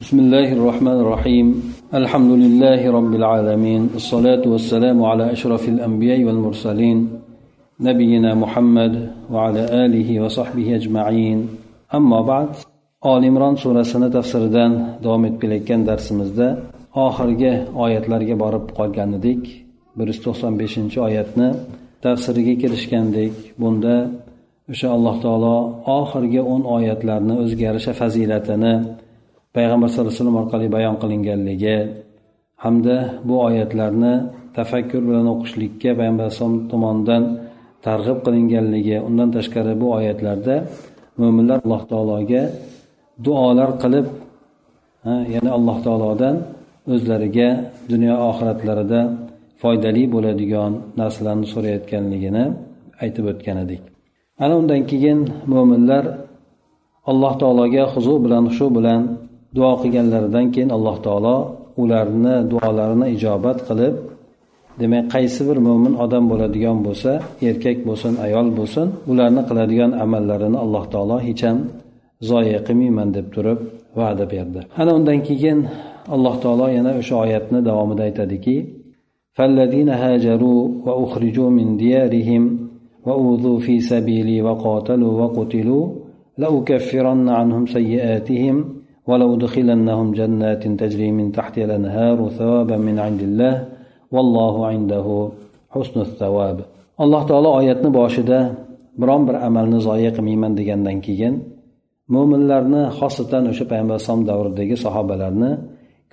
بسم 0.00 0.18
الله 0.18 0.52
الرحمن 0.52 0.98
الرحيم 1.04 1.46
الحمد 1.94 2.30
لله 2.42 2.80
رب 2.98 3.12
العالمين 3.20 3.82
الصلاة 3.94 4.44
والسلام 4.52 4.98
على 5.04 5.32
أشرف 5.32 5.68
الأنبياء 5.68 6.24
والمرسلين 6.24 6.98
نبينا 7.80 8.34
محمد 8.34 8.92
وعلى 9.32 9.62
آله 9.84 10.08
وصحبه 10.20 10.76
أجمعين 10.76 11.38
أما 11.94 12.20
بعد 12.20 12.48
آل 13.06 13.22
إمران 13.24 13.56
surasini 13.56 14.12
tafsiridan 14.12 14.72
davom 15.04 15.24
etib 15.24 15.40
kelayotgan 15.42 15.80
darsimizda 15.88 16.48
oxirgi 17.06 17.52
oyatlarga 17.84 18.36
borib 18.42 18.64
qolgan 18.78 19.10
edik 19.18 19.42
bir 19.96 20.06
yuz 20.10 20.20
to'qson 20.26 20.52
beshinchi 20.60 20.98
oyatni 21.08 21.48
tafsiriga 22.04 22.54
kirishgandik 22.62 23.32
bunda 23.62 23.96
o'sha 24.72 24.88
alloh 24.96 25.16
taolo 25.24 25.56
oxirgi 26.00 26.40
o'n 26.52 26.62
oyatlarni 26.76 27.34
o'ziga 27.42 27.64
yarasha 27.68 27.92
fazilatini 28.00 28.74
payg'ambar 29.56 29.88
sallallohu 29.88 30.10
alayhi 30.10 30.20
vasallam 30.20 30.38
orqali 30.42 30.66
bayon 30.76 30.96
qilinganligi 31.02 31.76
hamda 32.64 32.96
bu 33.28 33.34
oyatlarni 33.48 34.14
tafakkur 34.56 35.02
bilan 35.08 35.26
o'qishlikka 35.34 35.90
payg'ambar 35.98 36.24
alayhisalom 36.26 36.56
tomonidan 36.72 37.22
targ'ib 37.86 38.18
qilinganligi 38.26 38.96
undan 39.08 39.28
tashqari 39.36 39.74
bu 39.82 39.86
oyatlarda 39.98 40.54
mo'minlar 41.20 41.58
alloh 41.64 41.82
taologa 41.92 42.42
duolar 43.26 43.70
qilib 43.82 44.06
ya'ni 45.34 45.50
alloh 45.58 45.76
taolodan 45.86 46.36
o'zlariga 46.94 47.48
dunyo 47.92 48.14
oxiratlarida 48.30 49.00
foydali 49.62 50.02
bo'ladigan 50.14 50.72
narsalarni 51.00 51.46
so'rayotganligini 51.54 52.44
aytib 53.02 53.24
o'tgan 53.32 53.56
edik. 53.64 53.82
Ana 54.44 54.54
undan 54.60 54.82
keyin 54.90 55.18
mo'minlar 55.52 56.04
alloh 57.10 57.32
taologa 57.42 57.84
huzur 57.94 58.18
bilan 58.24 58.44
shu 58.56 58.66
bilan 58.76 59.00
duo 59.55 59.71
qilganlaridan 59.81 60.45
keyin 60.53 60.69
alloh 60.77 60.95
taolo 61.05 61.35
ularni 61.83 62.35
duolarini 62.51 63.07
ijobat 63.15 63.57
qilib 63.67 63.95
demak 64.79 65.05
qaysi 65.13 65.41
bir 65.49 65.57
mo'min 65.67 65.93
odam 66.03 66.23
bo'ladigan 66.31 66.77
bo'lsa 66.87 67.11
erkak 67.49 67.77
bo'lsin 67.87 68.13
ayol 68.25 68.47
bo'lsin 68.59 68.87
ularni 69.11 69.41
qiladigan 69.49 69.91
amallarini 70.03 70.57
alloh 70.65 70.83
taolo 70.93 71.17
hech 71.27 71.43
ham 71.47 71.57
zoya 72.29 72.59
qilmayman 72.67 73.09
deb 73.17 73.27
turib 73.35 73.59
va'da 73.99 74.25
berdi 74.33 74.61
ana 74.81 74.91
undan 74.97 75.19
keyin 75.27 75.59
alloh 76.15 76.35
taolo 76.43 76.65
yana 76.77 76.91
o'sha 77.01 77.15
oyatni 77.25 77.59
davomida 77.67 78.03
aytadiki 78.09 78.57
فالذين 79.37 79.89
هاجروا 80.03 80.61
وأخرجوا 80.85 81.49
من 81.49 81.67
ديارهم 81.77 82.43
وأوذوا 83.05 83.59
في 83.65 83.75
سبيلي 83.91 84.41
وقاتلوا 84.41 85.13
وقتلوا 85.21 85.85
لأكفرن 86.37 87.29
عنهم 87.29 87.63
سيئاتهم 87.77 88.55
ولأدخلنهم 89.09 90.07
جنات 90.19 90.63
تجري 90.81 91.09
من 91.17 91.31
تحتها 91.37 91.65
الأنهار 91.65 92.17
ثوابا 92.37 92.77
من 92.87 92.95
عند 93.05 93.21
الله 93.27 93.55
والله 94.13 94.55
عنده 94.71 95.07
حسن 95.73 95.97
الثواب 96.07 96.57
alloh 97.03 97.21
taolo 97.29 97.49
oyatni 97.59 97.89
boshida 97.99 98.39
biron 99.01 99.21
bir 99.27 99.35
amalni 99.47 99.79
zoya 99.87 100.11
qilmayman 100.15 100.53
degandan 100.59 100.97
keyin 101.05 101.33
mo'minlarni 102.13 102.83
xosatan 102.99 103.43
o'sha 103.51 103.65
payg'ambar 103.71 103.95
alayhisalom 103.95 104.23
davridagi 104.31 104.75
sahobalarni 104.85 105.51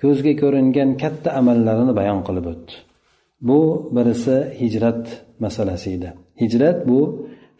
ko'zga 0.01 0.33
ko'ringan 0.41 0.89
katta 1.03 1.29
amallarini 1.39 1.93
bayon 1.99 2.19
qilib 2.27 2.45
o'tdi 2.53 2.73
bu 3.47 3.59
birisi 3.95 4.35
hijrat 4.61 5.03
masalasi 5.43 5.87
edi 5.97 6.09
hijrat 6.41 6.77
bu 6.89 6.99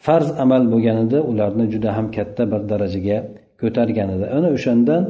farz 0.06 0.30
amal 0.44 0.64
bo'lganida 0.74 1.20
ularni 1.32 1.66
juda 1.74 1.90
ham 1.98 2.08
katta 2.18 2.44
bir 2.52 2.62
darajaga 2.72 3.18
ko'targan 3.62 4.10
edi 4.16 4.26
ana 4.38 4.48
o'shandan 4.58 5.04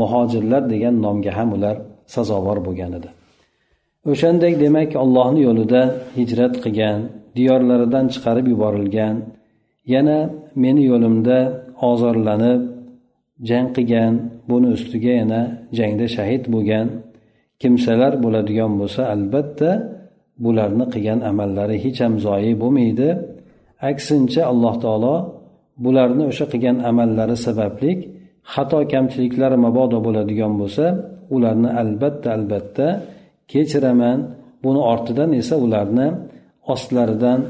muhojirlar 0.00 0.62
degan 0.72 0.94
nomga 1.04 1.32
ham 1.38 1.48
ular 1.56 1.76
sazovor 2.14 2.58
bo'lgan 2.66 2.92
edi. 2.98 3.10
O'shandek 4.12 4.54
demak 4.64 4.90
allohni 5.02 5.40
yo'lida 5.48 5.82
hijrat 6.18 6.54
qilgan 6.64 6.98
diyorlaridan 7.36 8.04
chiqarib 8.14 8.46
yuborilgan 8.52 9.16
yana 9.94 10.18
meni 10.62 10.82
yo'limda 10.90 11.38
ozorlanib 11.90 12.60
jang 13.48 13.68
qilgan 13.76 14.12
buni 14.50 14.68
ustiga 14.76 15.12
yana 15.20 15.40
jangda 15.78 16.06
shahid 16.16 16.42
bo'lgan 16.54 16.86
kimsalar 17.60 18.12
bo'ladigan 18.24 18.72
bo'lsa 18.80 19.02
albatta 19.14 19.70
bularni 20.44 20.86
qilgan 20.94 21.20
amallari 21.30 21.76
hech 21.84 21.98
ham 22.04 22.14
zoyi 22.26 22.52
bo'lmaydi. 22.62 23.08
Aksincha 23.90 24.42
alloh 24.52 24.74
taolo 24.84 25.16
bularni 25.84 26.24
o'sha 26.30 26.46
qilgan 26.52 26.76
amallari 26.90 27.36
sabablik 27.46 27.98
xato 28.52 28.78
kamchiliklar 28.92 29.52
mabodo 29.64 29.98
bo'ladigan 30.06 30.52
bo'lsa 30.60 30.86
ularni 31.34 31.70
albatta 31.82 32.28
albatta 32.36 32.86
kechiraman. 33.52 34.18
Buni 34.64 34.80
ortidan 34.92 35.30
esa 35.40 35.54
ularni 35.66 36.08
ostlaridan 36.72 37.40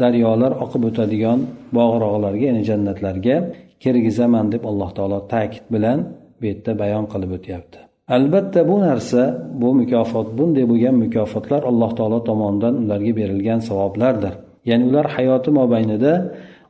daryolar 0.00 0.52
oqib 0.64 0.82
o'tadigan 0.90 1.38
bog'roqlarga 1.76 2.44
ya'ni 2.48 2.62
jannatlarga 2.70 3.36
kirgizaman 3.82 4.46
deb 4.54 4.62
alloh 4.70 4.90
taolo 4.96 5.18
ta'kid 5.32 5.64
bilan 5.74 5.98
bu 6.38 6.44
yerda 6.50 6.72
bayon 6.82 7.04
qilib 7.12 7.30
o'tyapti. 7.38 7.78
Albatta 8.16 8.60
bu 8.70 8.76
narsa 8.86 9.22
bu 9.60 9.68
mukofot 9.80 10.28
bunday 10.38 10.64
bo'lgan 10.70 10.94
mukofotlar 11.04 11.62
alloh 11.70 11.90
taolo 11.98 12.18
tomonidan 12.28 12.74
ularga 12.82 13.12
berilgan 13.20 13.60
savoblardir. 13.68 14.34
Ya'ni 14.68 14.84
ular 14.90 15.06
hayoti 15.16 15.50
mobaynida 15.60 16.12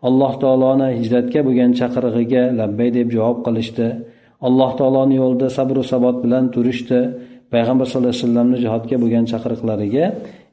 alloh 0.07 0.33
taoloni 0.43 0.89
hijratga 0.99 1.41
bo'lgan 1.47 1.71
chaqirig'iga 1.81 2.43
labbay 2.61 2.89
deb 2.99 3.09
javob 3.17 3.39
qilishdi. 3.47 3.89
Alloh 4.49 4.71
taoloni 4.79 5.15
yo'lida 5.23 5.49
sabru 5.59 5.83
sabot 5.93 6.17
bilan 6.25 6.45
turishdi. 6.55 7.01
Payg'ambar 7.53 7.87
sallallohu 7.89 8.13
alayhi 8.13 8.25
vasallamni 8.25 8.57
jihodga 8.65 8.97
bo'lgan 9.03 9.25
chaqiriqlariga 9.33 10.05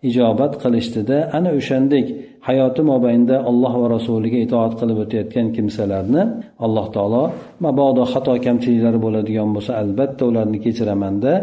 ijobat 0.10 0.54
qilishdida 0.64 1.18
ana 1.38 1.50
o'shandek 1.60 2.06
hayoti 2.48 2.82
mobaynida 2.92 3.36
alloh 3.50 3.74
va 3.82 3.88
rasuliga 3.96 4.40
itoat 4.46 4.74
qilib 4.80 4.98
o'tayotgan 5.04 5.48
kimsalarni 5.56 6.24
alloh 6.66 6.86
taolo 6.96 7.24
mabodo 7.66 8.04
xato 8.14 8.34
kamchiliklari 8.46 9.00
bo'ladigan 9.06 9.50
bo'lsa 9.56 9.72
albatta 9.82 10.24
ularni 10.30 10.58
kechiramanda 10.66 11.34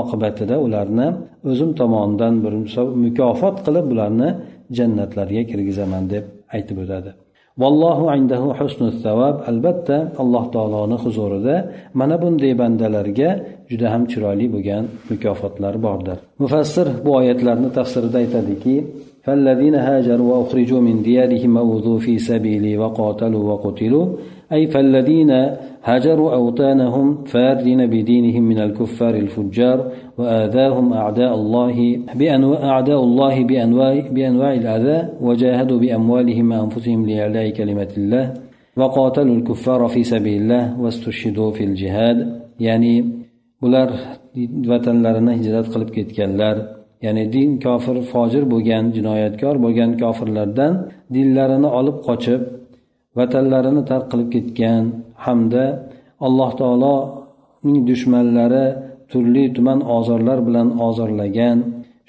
oqibatida 0.00 0.56
ularni 0.66 1.06
o'zim 1.50 1.70
tomonidan 1.80 2.34
bir 2.44 2.52
mukofot 3.04 3.56
qilib 3.66 3.86
bularni 3.92 4.28
jannatlarga 4.78 5.42
kirgizaman 5.50 6.04
deb 6.12 6.24
aytib 6.56 6.78
o'tadi. 6.84 7.10
vallohu 7.61 8.05
indahu 8.17 8.47
husnul 8.59 8.93
savob 9.03 9.35
albatta 9.51 9.97
alloh 10.21 10.45
taoloni 10.55 10.97
huzurida 11.03 11.55
mana 11.99 12.15
bunday 12.23 12.53
bandalarga 12.61 13.29
juda 13.71 13.87
ham 13.93 14.03
chiroyli 14.11 14.47
bo'lgan 14.55 14.83
mukofotlar 15.11 15.73
bordir 15.85 16.17
mufassir 16.41 16.87
bu 17.05 17.09
oyatlarni 17.19 17.69
tafsirida 17.77 18.17
aytadiki 18.23 18.75
فالذين 19.25 19.75
هاجروا 19.87 20.27
وأخرجوا 20.31 20.81
من 20.87 20.95
ديارهم 21.09 21.51
وأوذوا 21.57 21.99
في 22.05 22.13
سبيلي 22.29 22.73
وقاتلوا 22.77 23.43
وقتلوا 23.51 24.05
أي 24.53 24.67
فالذين 24.67 25.31
هاجروا 25.83 26.33
أوطانهم 26.33 27.23
فارين 27.23 27.81
بدينهم 27.87 28.43
من 28.43 28.59
الكفار 28.59 29.15
الفجار 29.15 29.91
وآذاهم 30.17 30.93
أعداء 30.93 31.35
الله 31.35 31.77
بأنواع 32.15 32.69
أعداء 32.69 33.03
الله 33.03 33.43
بأنواع 33.43 33.93
بأنواع 34.11 34.53
الأذى 34.53 35.09
وجاهدوا 35.21 35.79
بأموالهم 35.79 36.51
وأنفسهم 36.51 37.09
لإعلاء 37.09 37.49
كلمة 37.49 37.91
الله 37.97 38.33
وقاتلوا 38.77 39.35
الكفار 39.35 39.87
في 39.87 40.03
سبيل 40.03 40.41
الله 40.41 40.81
واستشهدوا 40.81 41.51
في 41.51 41.63
الجهاد 41.63 42.41
يعني 42.59 43.21
bular 43.61 43.89
vatanlarini 44.71 45.33
hijrat 45.39 45.67
qilib 45.73 45.89
ketganlar 45.97 46.55
ya'ni 47.05 47.23
din 47.35 47.49
kofir 47.65 47.97
fojir 48.11 48.43
bo'lgan 48.53 48.85
jinoyatkor 48.95 49.55
bo'lgan 49.65 49.91
kofirlardan 50.01 50.73
dinlarini 51.15 51.69
olib 51.79 51.97
qochib 52.07 52.41
vatanlarini 53.18 53.82
tark 53.90 54.06
qilib 54.12 54.28
ketgan 54.34 54.82
hamda 55.26 55.64
alloh 56.26 56.50
taoloning 56.60 57.78
dushmanlari 57.90 58.66
turli 59.10 59.44
tuman 59.56 59.78
ozorlar 59.96 60.38
bilan 60.48 60.68
ozorlagan. 60.86 61.58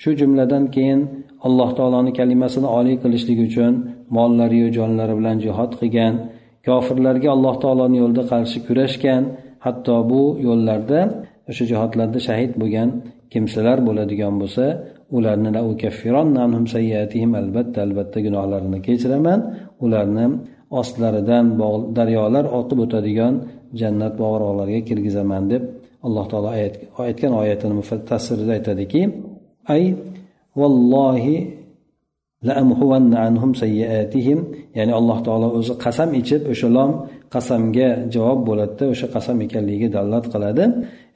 Shu 0.02 0.10
jumladan 0.20 0.64
keyin 0.76 1.00
alloh 1.48 1.70
taoloni 1.78 2.12
kalimasini 2.20 2.68
oliy 2.78 2.96
qilishlik 3.04 3.40
uchun 3.48 3.74
mollariyu 4.18 4.68
jonlari 4.78 5.14
bilan 5.20 5.38
jihod 5.46 5.72
qilgan. 5.80 6.14
Kofirlarga 6.68 7.30
alloh 7.36 7.56
taoloni 7.64 7.98
yo'lida 8.04 8.24
qarshi 8.32 8.58
kurashgan. 8.68 9.24
Hatto 9.66 9.96
bu 10.10 10.22
yo'llarda 10.48 11.00
o'sha 11.50 11.64
jihodlarda 11.72 12.20
shahid 12.28 12.52
bo'lgan 12.62 12.90
kimsalar 13.34 13.78
bo'ladigan 13.88 14.34
bo'lsa 14.42 14.66
ularni 15.18 15.50
albatta 17.42 17.80
albatta 17.86 18.18
gunohlarini 18.26 18.80
kechiraman. 18.88 19.40
Ularni 19.86 20.26
ostlaridan 20.80 21.46
daryolar 21.98 22.46
oqib 22.60 22.80
o'tadigan 22.86 23.34
jannat 23.80 24.14
bog'roqlariga 24.22 24.82
kirgizaman 24.90 25.44
deb 25.52 25.64
alloh 26.06 26.26
taolo 26.32 26.50
aytgan 27.06 27.34
oyatini 27.42 27.84
tafsirida 28.12 28.52
aytadiki 28.58 29.02
ay 29.74 29.84
vallohi 30.60 31.38
ya'ni 34.78 34.94
alloh 35.00 35.18
taolo 35.28 35.48
o'zi 35.58 35.74
qasam 35.86 36.10
ichib 36.22 36.42
o'sha 36.52 36.70
lom 36.78 36.92
qasamga 37.34 37.90
javob 38.14 38.40
bo'ladida 38.50 38.86
o'sha 38.94 39.08
qasam 39.16 39.38
ekanligiga 39.46 39.88
dalolat 39.96 40.26
qiladi. 40.34 40.66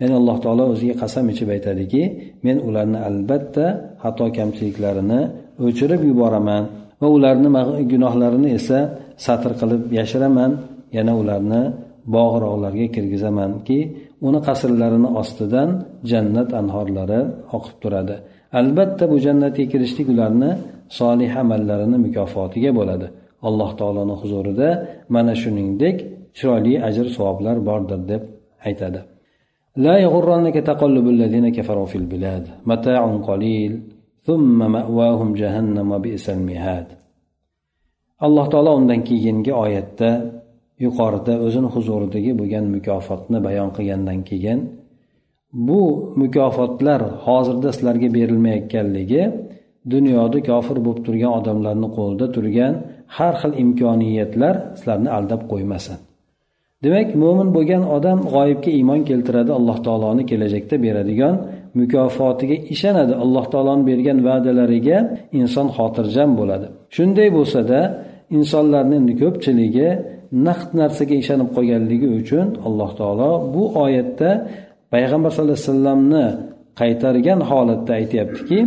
Ya'ni 0.02 0.14
alloh 0.20 0.38
taolo 0.44 0.64
o'ziga 0.74 0.96
qasam 1.04 1.26
ichib 1.34 1.50
aytadiki 1.56 2.02
men 2.46 2.58
ularni 2.68 3.00
albatta 3.10 3.66
xato 4.04 4.26
kamchiliklarini 4.38 5.22
o'chirib 5.66 6.02
yuboraman 6.10 6.64
va 7.02 7.08
ularni 7.18 7.50
gunohlarini 7.92 8.50
esa 8.60 8.80
satr 9.27 9.51
qilib 9.61 9.83
yashiraman 9.99 10.53
yana 10.97 11.13
ularni 11.21 11.63
bog'roqlarga 12.15 12.87
kirgizamanki 12.95 13.79
uni 14.27 14.41
qasrlarini 14.49 15.09
ostidan 15.21 15.69
jannat 16.11 16.51
anhorlari 16.61 17.21
oqib 17.57 17.77
turadi 17.83 18.17
albatta 18.61 19.05
bu 19.11 19.17
jannatga 19.27 19.65
kirishlik 19.73 20.07
ularni 20.15 20.51
solih 20.99 21.31
amallarini 21.43 21.99
mukofotiga 22.07 22.71
bo'ladi 22.79 23.07
alloh 23.49 23.71
taoloni 23.81 24.15
huzurida 24.21 24.69
mana 25.15 25.33
shuningdek 25.43 25.97
chiroyli 26.37 26.75
ajr 26.89 27.07
savoblar 27.17 27.57
bordir 27.69 28.01
deb 28.11 28.23
aytadi 28.69 29.01
لا 29.87 29.95
يغرنك 30.07 30.57
تقلب 30.71 31.07
الذين 31.09 31.47
كفروا 31.57 31.87
في 31.93 31.97
البلاد 32.03 32.45
متاع 32.67 33.03
قليل 33.29 33.73
ثم 34.27 34.59
مأواهم 34.77 35.29
جهنم 35.41 35.87
وبئس 35.93 36.31
المهاد 36.37 36.87
alloh 38.26 38.46
taolo 38.52 38.72
undan 38.80 39.02
keyingi 39.10 39.52
oyatda 39.66 40.10
yuqorida 40.86 41.34
o'zini 41.46 41.70
huzuridagi 41.76 42.32
bo'lgan 42.40 42.66
mukofotni 42.76 43.40
bayon 43.48 43.70
qilgandan 43.78 44.20
keyin 44.30 44.60
bu 45.68 45.82
mukofotlar 46.22 47.02
hozirda 47.26 47.70
sizlarga 47.76 48.08
berilmayotganligi 48.18 49.24
dunyoda 49.94 50.40
kofir 50.50 50.78
bo'lib 50.86 51.02
turgan 51.08 51.32
odamlarni 51.40 51.88
qo'lida 51.98 52.26
turgan 52.36 52.74
har 53.18 53.34
xil 53.42 53.54
imkoniyatlar 53.64 54.56
sizlarni 54.78 55.10
aldab 55.18 55.42
qo'ymasin. 55.52 55.98
Demak 56.84 57.10
mo'min 57.24 57.50
bo'lgan 57.56 57.84
odam 57.98 58.20
g'oyibga 58.34 58.72
iymon 58.80 59.02
keltiradi 59.10 59.52
alloh 59.60 59.78
taoloni 59.86 60.24
kelajakda 60.32 60.76
beradigan 60.86 61.36
mukofotiga 61.80 62.58
ishonadi 62.74 63.14
alloh 63.24 63.46
taoloni 63.54 63.84
bergan 63.90 64.18
va'dalariga 64.28 64.98
inson 65.40 65.68
xotirjam 65.78 66.30
bo'ladi. 66.40 66.68
Shunday 66.96 67.30
bo'lsada 67.38 67.80
insonlarni 68.38 68.96
endi 69.02 69.14
ko'pchiligi 69.22 69.90
naqd 70.48 70.70
narsaga 70.82 71.16
ishonib 71.24 71.50
qolganligi 71.56 72.08
uchun 72.20 72.48
alloh 72.68 72.90
taolo 73.00 73.32
bu 73.54 73.64
oyatda 73.84 74.30
payg'ambar 74.94 75.30
sallallohu 75.34 75.58
alayhi 75.58 75.70
vasallamni 75.70 76.26
qaytargan 76.82 77.40
holatda 77.50 77.92
aytyaptiki 78.00 78.60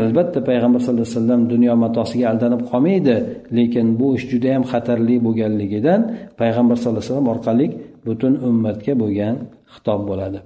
albatta 0.00 0.38
payg'ambar 0.48 0.80
sallallohu 0.82 1.06
alayhi 1.06 1.18
vasallam 1.18 1.42
dunyo 1.52 1.74
matosiga 1.84 2.24
aldanib 2.32 2.62
qolmaydi 2.70 3.16
lekin 3.58 3.86
bu 4.00 4.06
ish 4.16 4.24
juda 4.32 4.48
yam 4.54 4.64
xatarli 4.72 5.16
bo'lganligidan 5.26 6.00
payg'ambar 6.40 6.76
sallallohu 6.78 7.02
alayhi 7.02 7.10
vasallam 7.10 7.28
orqali 7.34 7.66
butun 8.06 8.32
ummatga 8.48 8.92
bo'lgan 9.02 9.34
xitob 9.74 10.00
bo'ladi. 10.10 10.38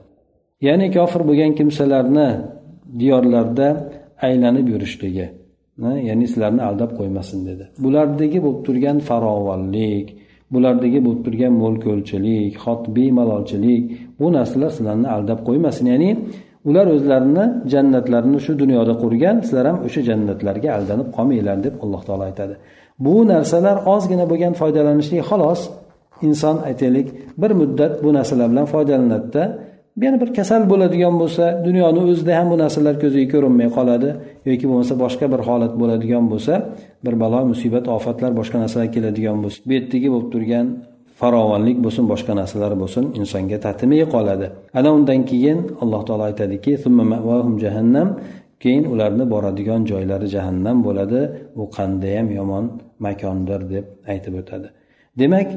Ya'ni 0.66 0.86
kofir 0.96 1.22
bo'lgan 1.28 1.52
kimsalarni 1.58 2.28
diyorlarda 3.00 3.68
aylanib 4.26 4.66
yurishligi. 4.72 5.26
Ya'ni 6.08 6.26
sizlarni 6.28 6.62
aldab 6.68 6.90
qo'ymasin 6.98 7.38
dedi. 7.48 7.64
Bulardagi 7.84 8.38
bo'lib 8.44 8.60
turgan 8.66 8.98
farovonlik 9.08 10.06
bulardagi 10.54 11.04
bo'lib 11.06 11.22
turgan 11.26 11.52
mo'l 11.62 11.76
bemalolchilik 12.96 13.82
bu 14.20 14.26
narsalar 14.36 14.70
sizlarni 14.76 15.08
aldab 15.16 15.40
qo'ymasin. 15.48 15.86
Ya'ni 15.92 16.10
ular 16.68 16.86
o'zlarini 16.94 17.44
jannatlarini 17.72 18.38
shu 18.46 18.52
dunyoda 18.62 18.94
qurgan 19.02 19.36
sizlar 19.46 19.64
ham 19.70 19.78
o'sha 19.86 20.00
jannatlarga 20.08 20.68
aldanib 20.78 21.08
qolmanglar 21.16 21.56
deb 21.66 21.74
alloh 21.84 22.02
taolo 22.08 22.24
aytadi. 22.30 22.54
Bu 23.04 23.14
narsalar 23.32 23.76
ozgina 23.94 24.24
bo'lgan 24.30 24.52
foydalanishlik 24.60 25.22
xolos 25.30 25.60
inson 26.28 26.56
aytaylik 26.68 27.08
bir 27.42 27.50
muddat 27.60 27.92
bu 28.04 28.10
narsalar 28.18 28.46
bilan 28.52 28.66
foydalanadida. 28.74 29.44
Yana 30.04 30.20
bir 30.22 30.30
kasal 30.38 30.62
bo'ladigan 30.72 31.14
bo'lsa 31.22 31.44
dunyoni 31.66 32.00
o'zida 32.10 32.32
ham 32.38 32.46
bu 32.52 32.56
narsalar 32.62 32.94
ko'ziga 33.02 33.26
ko'rinmay 33.34 33.68
qoladi 33.76 34.08
yoki 34.48 34.64
bo'lmasa 34.70 34.94
boshqa 35.04 35.26
bir 35.32 35.40
holat 35.48 35.72
bo'ladigan 35.80 36.24
bo'lsa 36.32 36.54
bir 37.04 37.14
balo 37.22 37.40
musibat 37.52 37.84
ofatlar 37.96 38.30
boshqa 38.40 38.56
narsalar 38.62 38.88
keladigan 38.96 39.36
bo'lsa 39.44 39.58
bu 39.68 39.72
yerdagi 39.78 40.08
bo'lib 40.14 40.28
turgan 40.34 40.66
farovonlik 41.20 41.78
bo'lsin 41.84 42.04
boshqa 42.12 42.32
narsalar 42.40 42.72
bo'lsin 42.82 43.04
insonga 43.20 43.58
tatimay 43.66 44.02
qoladi. 44.14 44.46
Ana 44.78 44.88
undan 44.96 45.20
keyin 45.30 45.58
alloh 45.82 46.00
taolo 46.08 46.24
aytadiki 46.30 46.72
jahannam 47.64 48.08
keyin 48.62 48.84
ularni 48.92 49.24
boradigan 49.34 49.80
joylari 49.90 50.26
jahannam 50.34 50.76
bo'ladi. 50.86 51.20
U 51.60 51.64
qandayyam 51.76 52.28
yomon 52.38 52.64
makondir 53.06 53.60
deb 53.72 53.84
aytib 54.12 54.34
o'tadi. 54.40 54.68
Demak 55.20 55.48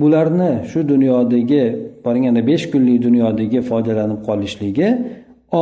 bularni 0.00 0.50
shu 0.70 0.78
dunyodagi 0.92 1.64
borganda 2.04 2.40
besh 2.50 2.64
kunlik 2.72 2.98
dunyodagi 3.06 3.58
foydalanib 3.70 4.20
qolishligi 4.28 4.88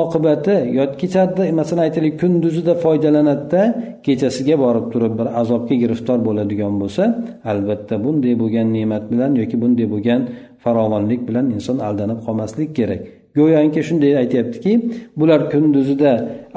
oqibati 0.00 0.56
yo 0.78 0.84
kechada 1.00 1.42
masalan 1.60 1.82
aytaylik 1.86 2.14
kunduzida 2.22 2.74
foydalanadida 2.84 3.62
kechasiga 4.06 4.56
borib 4.64 4.86
turib 4.92 5.12
bir 5.18 5.28
azobga 5.40 5.74
giriftor 5.82 6.18
bo'ladigan 6.28 6.74
bo'lsa 6.82 7.04
albatta 7.52 7.94
bunday 8.04 8.34
bo'lgan 8.42 8.66
ne'mat 8.76 9.04
bilan 9.12 9.30
yoki 9.40 9.56
bunday 9.62 9.86
bo'lgan 9.94 10.20
farovonlik 10.64 11.20
bilan 11.28 11.46
inson 11.56 11.78
aldanib 11.88 12.18
qolmaslik 12.26 12.70
kerak. 12.78 13.00
Go'yoki 13.36 13.80
shunday 13.88 14.12
aytyaptiki 14.22 14.72
bular 15.20 15.40
kunduzida 15.52 16.12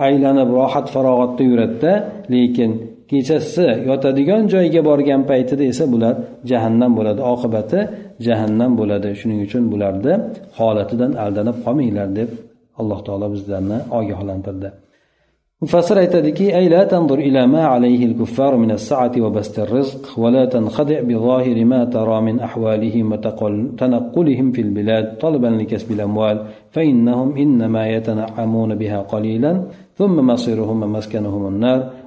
aylanib 0.08 0.50
rohat 0.58 0.88
farog'atda 0.94 1.44
yuradida 1.52 1.92
lekin 2.34 2.72
kechasi 3.10 3.68
yotadigan 3.90 4.44
joyga 4.54 4.82
borgan 4.90 5.22
paytida 5.30 5.64
esa 5.72 5.86
bular 5.94 6.16
jahannam 6.50 6.92
bo'ladi. 6.98 7.22
Oqibati 7.34 7.80
jahannam 8.26 8.72
bo'ladi. 8.80 9.10
Shuning 9.20 9.40
uchun 9.48 9.64
bularni 9.74 10.14
holatidan 10.58 11.12
aldanib 11.24 11.58
qolmanglar 11.66 12.08
deb 12.20 12.30
alloh 12.80 13.00
taolo 13.08 13.28
bizlarni 13.36 13.78
ogohlantirdi. 13.98 14.70
Mufassir 15.62 15.98
aytadiki 15.98 16.56
ay 16.56 16.70
la 16.70 16.88
ila 17.30 17.42
ma 17.48 17.64
alayhi 17.76 18.16
kuffar 18.20 18.54
min 18.58 18.70
as-sa'ati 18.78 19.20
va 19.20 19.30
basti 19.30 19.62
rizq 19.76 20.04
va 20.22 20.30
la 20.36 20.44
tanqadi 20.48 20.96
bi 21.08 21.16
zahiri 21.28 21.66
ma 21.66 21.82
tara 21.96 22.22
min 22.22 22.40
ahwalihim 22.48 23.12
wa 23.12 23.18
tanaqqulihim 23.80 24.54
fil 24.56 24.72
bilad 24.78 25.06
talaban 25.20 25.58
li 25.60 25.66
kasb 25.72 25.90
fa 26.74 26.82
innahum 26.82 27.30
biha 28.82 29.00
qalilan 29.12 29.58
thumma 29.98 30.22
masiruhum 30.32 30.80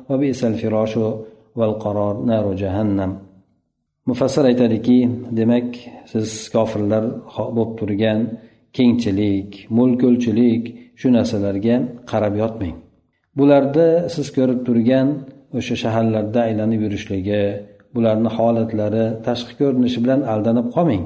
وبئس 0.09 0.41
الفراش 0.51 0.94
والقرار 1.57 2.15
نار 2.29 2.45
جهنم 2.61 3.13
mufassir 4.07 4.44
aytadiki 4.51 4.99
demak 5.38 5.67
siz 6.11 6.29
kofirlar 6.55 7.03
bo'lib 7.55 7.71
turgan 7.79 8.19
kengchilik 8.77 9.49
mo'l 9.77 9.91
shu 10.99 11.07
narsalarga 11.17 11.75
qarab 12.11 12.33
yotmang 12.42 12.75
bularda 13.37 13.87
siz 14.16 14.27
ko'rib 14.37 14.59
turgan 14.68 15.07
o'sha 15.59 15.75
shaharlarda 15.83 16.39
aylanib 16.47 16.80
yurishligi 16.85 17.44
bularni 17.95 18.30
holatlari 18.37 19.06
tashqi 19.27 19.54
ko'rinishi 19.59 19.99
bilan 20.04 20.21
aldanib 20.33 20.68
qolmang 20.75 21.04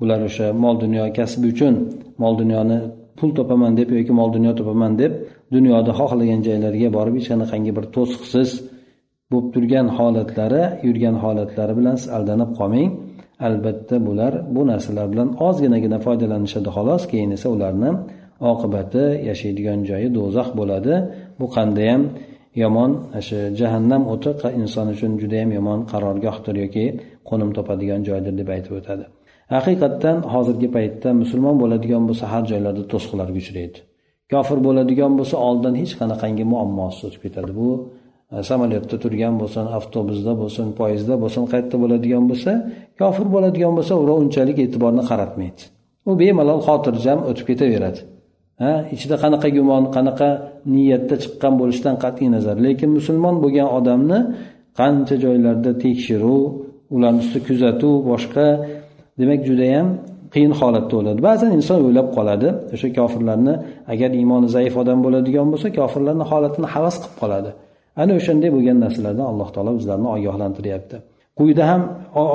bular 0.00 0.20
o'sha 0.28 0.46
mol 0.62 0.76
dunyo 0.84 1.04
kasbi 1.18 1.46
uchun 1.52 1.74
mol 2.22 2.34
dunyoni 2.42 2.78
pul 3.18 3.30
topaman 3.38 3.72
deb 3.78 3.88
yoki 3.96 4.12
mol 4.20 4.28
dunyo 4.36 4.52
topaman 4.60 4.92
deb 5.02 5.12
dunyoda 5.55 5.91
xohlagan 5.99 6.41
joylariga 6.47 6.89
borib 6.97 7.15
hech 7.19 7.27
qanaqangi 7.33 7.71
bir 7.77 7.85
to'siqsiz 7.95 8.49
bo'lib 9.31 9.47
turgan 9.55 9.87
holatlari 9.97 10.63
yurgan 10.87 11.15
holatlari 11.23 11.73
bilan 11.79 11.95
siz 12.01 12.09
aldanib 12.17 12.51
qolmang. 12.59 12.89
Albatta 13.47 13.95
bular 14.07 14.33
bu 14.55 14.61
narsalar 14.71 15.07
bilan 15.13 15.29
ozginagina 15.47 15.97
foydalanishadi. 16.05 16.69
Xolos 16.77 17.03
keyin 17.11 17.31
esa 17.37 17.47
ularni 17.55 17.91
oqibati 18.51 19.03
yashaydigan 19.29 19.79
joyi 19.89 20.07
do'zax 20.17 20.49
bo'ladi. 20.59 20.93
Bu 21.39 21.45
qandayyam 21.55 22.01
yomon 22.63 22.91
shu 23.27 23.37
jahannam 23.59 24.03
o'ti 24.13 24.31
inson 24.61 24.87
uchun 24.95 25.11
judayam 25.21 25.51
yomon 25.57 25.79
qarorgohdir 25.91 26.55
yoki 26.63 26.85
qo'nim 27.29 27.49
topadigan 27.57 28.01
joydir 28.09 28.33
deb 28.39 28.49
aytib 28.55 28.73
o'tadi. 28.79 29.05
Haqiqatdan 29.55 30.17
hozirgi 30.33 30.67
paytda 30.75 31.09
musulmon 31.21 31.55
bo'ladigan 31.61 32.03
bo'lsa 32.09 32.25
har 32.33 32.43
joylarda 32.51 32.83
to'siqlarga 32.91 33.39
uchraydi. 33.43 33.79
Kofir 34.31 34.59
bo'ladigan 34.67 35.13
bo'lsa 35.19 35.35
oldin 35.47 35.73
hech 35.81 35.93
qanaqangi 35.99 36.45
muammosi 36.53 37.01
o'tib 37.07 37.21
ketadi. 37.25 37.51
Bu 37.59 37.69
e, 38.33 38.35
samolyotda 38.49 38.97
turgan 39.03 39.35
bo'lsin 39.41 39.65
avtobusda 39.77 40.33
bo'lsin 40.41 40.67
poyezdda 40.79 41.15
bo'lsin 41.23 41.43
qayerda 41.51 41.77
bo'ladigan 41.83 42.23
bo'lsa 42.31 42.51
kofir 43.01 43.27
bo'ladigan 43.35 43.73
bo'lsa 43.77 43.93
ular 44.01 44.15
unchalik 44.23 44.57
e'tiborni 44.65 45.03
qaratmaydi. 45.11 45.61
U 46.09 46.11
bemalol 46.21 46.59
xotirjam 46.67 47.19
o'tib 47.29 47.45
ketaveradi. 47.51 47.99
Ha 48.61 48.73
ichida 48.95 49.15
qanaqa 49.23 49.47
gumon 49.57 49.83
qanaqa 49.95 50.29
niyatda 50.75 51.15
chiqqan 51.23 51.53
bo'lishidan 51.59 51.95
qat'iy 52.03 52.27
nazar. 52.35 52.55
Lekin 52.65 52.89
musulmon 52.97 53.35
bo'lgan 53.43 53.67
odamni 53.77 54.19
qancha 54.79 55.15
joylarda 55.23 55.71
tekshiruv 55.83 56.43
ularni 56.95 57.19
ustida 57.23 57.41
kuzatuv 57.47 57.93
boshqa 58.11 58.47
demak 59.19 59.39
judayam 59.49 59.87
qiyin 60.35 60.53
holatda 60.59 60.93
bo'ladi 60.97 61.19
ba'zan 61.29 61.51
inson 61.57 61.79
o'ylab 61.87 62.07
qoladi 62.17 62.47
o'sha 62.75 62.87
kofirlarni 62.99 63.53
agar 63.93 64.09
iymoni 64.19 64.47
zaif 64.55 64.73
odam 64.81 64.99
bo'ladigan 65.05 65.47
bo'lsa 65.53 65.67
kofirlarni 65.79 66.25
holatini 66.31 66.67
havas 66.75 66.95
qilib 67.01 67.15
qoladi. 67.21 67.49
Ana 68.01 68.11
o'shanday 68.19 68.49
bo'lgan 68.55 68.77
narsalardan 68.85 69.25
alloh 69.31 69.49
taolo 69.55 69.71
bizlarni 69.79 70.07
ogohlantiryapti. 70.15 70.97
Quyida 71.39 71.63
ham 71.71 71.81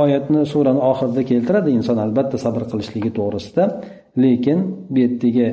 oyatni 0.04 0.40
surani 0.52 0.80
oxirida 0.90 1.22
keltiradi 1.30 1.70
inson 1.78 1.98
albatta 2.04 2.36
sabr 2.44 2.62
qilishligi 2.70 3.10
to'g'risida. 3.18 3.64
Lekin 4.22 4.58
bu 4.92 4.98
yerdagi 5.04 5.46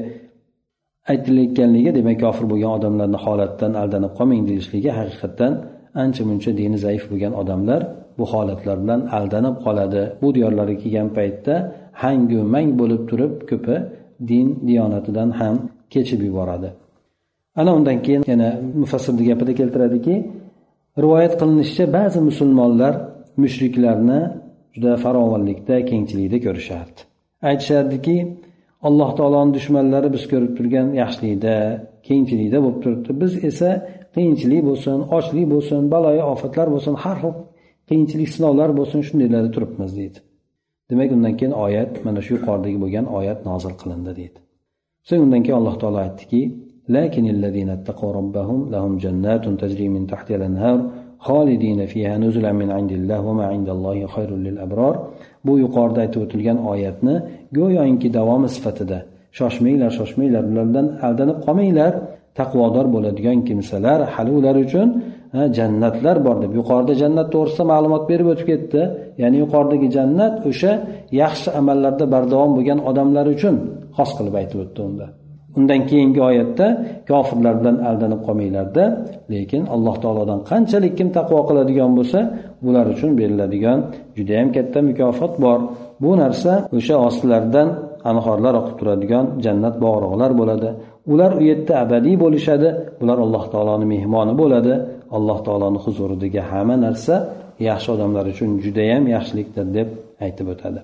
aytilayotganligi 1.11 1.91
demak 1.97 2.17
kofir 2.23 2.45
bo'lgan 2.51 2.71
odamlarni 2.77 3.19
holatidan 3.25 3.73
aldanib 3.81 4.13
qolmang 4.17 4.43
deyishligi 4.49 4.91
haqiqatdan 4.99 5.53
ancha 6.03 6.23
muncha 6.29 6.51
dini 6.59 6.77
zaif 6.85 7.03
bo'lgan 7.11 7.33
odamlar 7.41 7.81
bu 8.19 8.25
holatlar 8.33 8.77
bilan 8.83 9.01
aldanib 9.17 9.55
qoladi. 9.65 10.01
Bu 10.21 10.27
diyorlarga 10.35 10.75
kelgan 10.83 11.09
paytda 11.17 11.55
hangu 12.03 12.39
mang 12.53 12.69
bo'lib 12.79 13.01
turib 13.09 13.33
ko'pi 13.49 13.75
din 14.29 14.47
diyonatidan 14.67 15.29
ham 15.39 15.55
kechib 15.93 16.21
yuboradi. 16.27 16.69
Ana 17.59 17.71
undan 17.77 17.97
keyin 18.05 18.23
yana 18.33 18.49
mufassirni 18.81 19.23
gapida 19.29 19.53
keltiradiki 19.59 20.15
rivoyat 21.03 21.33
qilinishicha 21.41 21.85
ba'zi 21.97 22.19
musulmonlar 22.29 22.93
mushriklarni 23.43 24.19
juda 24.73 24.91
farovonlikda 25.03 25.75
kengchilikda 25.89 26.37
ko'rishardi. 26.45 26.99
Aytishardiki 27.49 28.17
alloh 28.87 29.09
taoloni 29.19 29.51
dushmanlari 29.57 30.09
biz 30.15 30.23
ko'rib 30.31 30.51
turgan 30.57 30.87
yaxshilikda 31.01 31.55
kengchilikda 32.07 32.57
bo'lib 32.65 32.79
turibdi. 32.83 33.11
Biz 33.21 33.31
esa 33.49 33.69
qiyinchilik 34.15 34.61
bo'lsin 34.69 34.97
ochlik 35.17 35.45
bo'lsin 35.53 35.81
baloyi 35.93 36.23
ofatlar 36.33 36.67
bo'lsin 36.75 36.93
har 37.03 37.17
xil 37.23 37.33
qiyinchilik 37.89 38.29
sinovlar 38.35 38.69
bo'lsin 38.79 38.99
shundaylarda 39.07 39.49
turibmiz 39.55 39.91
deydi. 39.99 40.19
demak 40.90 41.10
undan 41.16 41.34
keyin 41.38 41.54
oyat 41.66 41.90
mana 42.04 42.20
shu 42.24 42.30
yuqoridagi 42.36 42.78
bo'lgan 42.84 43.06
oyat 43.18 43.38
nozil 43.48 43.74
qilindi 43.80 44.12
deydi 44.18 44.38
so'ng 45.08 45.22
undan 45.26 45.40
keyin 45.44 45.56
alloh 45.60 45.74
taolo 45.82 45.98
aytdiki 46.06 46.42
لكن 46.98 47.24
الذين 47.36 47.68
اتقوا 47.76 48.12
ربهم 48.12 48.70
لهم 48.74 48.92
جنات 49.04 49.44
تجري 49.62 49.88
من 49.94 50.02
تحتها 50.12 50.36
الأنهار 50.36 50.78
خالدين 51.26 51.86
فيها 51.92 52.14
نزلا 52.24 52.52
من 52.52 52.68
عند 52.70 52.92
الله 52.98 53.20
وما 53.28 53.46
عند 53.46 53.68
الله 53.68 53.96
خير 54.06 54.30
للأبرار 54.36 54.94
bu 55.46 55.58
yuqorida 55.58 56.00
aytib 56.04 56.20
o'tilgan 56.24 56.58
oyatni 56.72 57.14
go'yoki 57.58 58.08
davomi 58.18 58.48
sifatida 58.56 58.98
shoshmanglar 59.38 59.90
shoshmanglar 59.98 60.42
ulardan 60.50 60.86
aldanib 61.06 61.38
qolmanglar 61.46 61.92
taqvodor 62.38 62.86
bo'ladigan 62.94 63.38
kimsalar 63.48 63.98
hali 64.14 64.32
ular 64.38 64.56
uchun 64.64 64.88
jannatlar 65.57 66.17
bor 66.25 66.37
deb. 66.43 66.51
Yuqorida 66.59 66.93
jannat 67.01 67.27
to'g'risida 67.33 67.63
ma'lumot 67.73 68.03
berib 68.11 68.27
o'tib 68.33 68.47
ketdi. 68.51 68.81
Ya'ni 69.21 69.37
yuqoridagi 69.43 69.87
jannat 69.97 70.33
o'sha 70.49 70.71
yaxshi 71.21 71.49
amallarda 71.59 72.05
bardavom 72.13 72.51
bo'lgan 72.57 72.79
odamlar 72.89 73.25
uchun 73.35 73.55
xos 73.97 74.11
qilib 74.17 74.35
aytib 74.41 74.59
o'tdi 74.65 74.81
unda. 74.89 75.07
Undan 75.57 75.81
keyingi 75.89 76.21
oyatda 76.29 76.65
kofirlar 77.09 77.53
bilan 77.59 77.77
aldanib 77.89 78.21
qolmanglarda 78.27 78.83
lekin 79.33 79.61
alloh 79.75 79.95
taolodan 80.03 80.39
qanchalik 80.51 80.93
kim 80.99 81.09
taqvo 81.17 81.39
qiladigan 81.49 81.91
bo'lsa 81.97 82.19
ular 82.67 82.85
uchun 82.93 83.11
beriladigan 83.19 83.79
judayam 84.17 84.49
katta 84.55 84.79
mukofot 84.89 85.33
bor. 85.45 85.59
Bu 86.03 86.11
narsa 86.21 86.51
o'sha 86.77 86.95
ostilaridan 87.07 87.67
anhorlar 88.11 88.53
oqib 88.61 88.75
turadigan 88.79 89.25
jannat 89.45 89.75
bog'roqlar 89.83 90.31
bo'ladi. 90.39 90.69
Ular 91.11 91.31
u 91.39 91.41
yerda 91.49 91.73
abadiy 91.83 92.15
bo'lishadi. 92.23 92.69
Bular 92.99 93.17
alloh 93.25 93.43
taoloni 93.53 93.85
mehmoni 93.93 94.33
bo'ladi. 94.41 94.73
alloh 95.15 95.37
taoloni 95.47 95.79
huzuridagi 95.85 96.41
hamma 96.49 96.75
narsa 96.85 97.15
yaxshi 97.67 97.89
odamlar 97.95 98.25
uchun 98.33 98.49
judayam 98.65 99.03
yaxshilikdir 99.15 99.65
deb 99.77 99.87
aytib 100.25 100.47
o'tadi. 100.55 100.81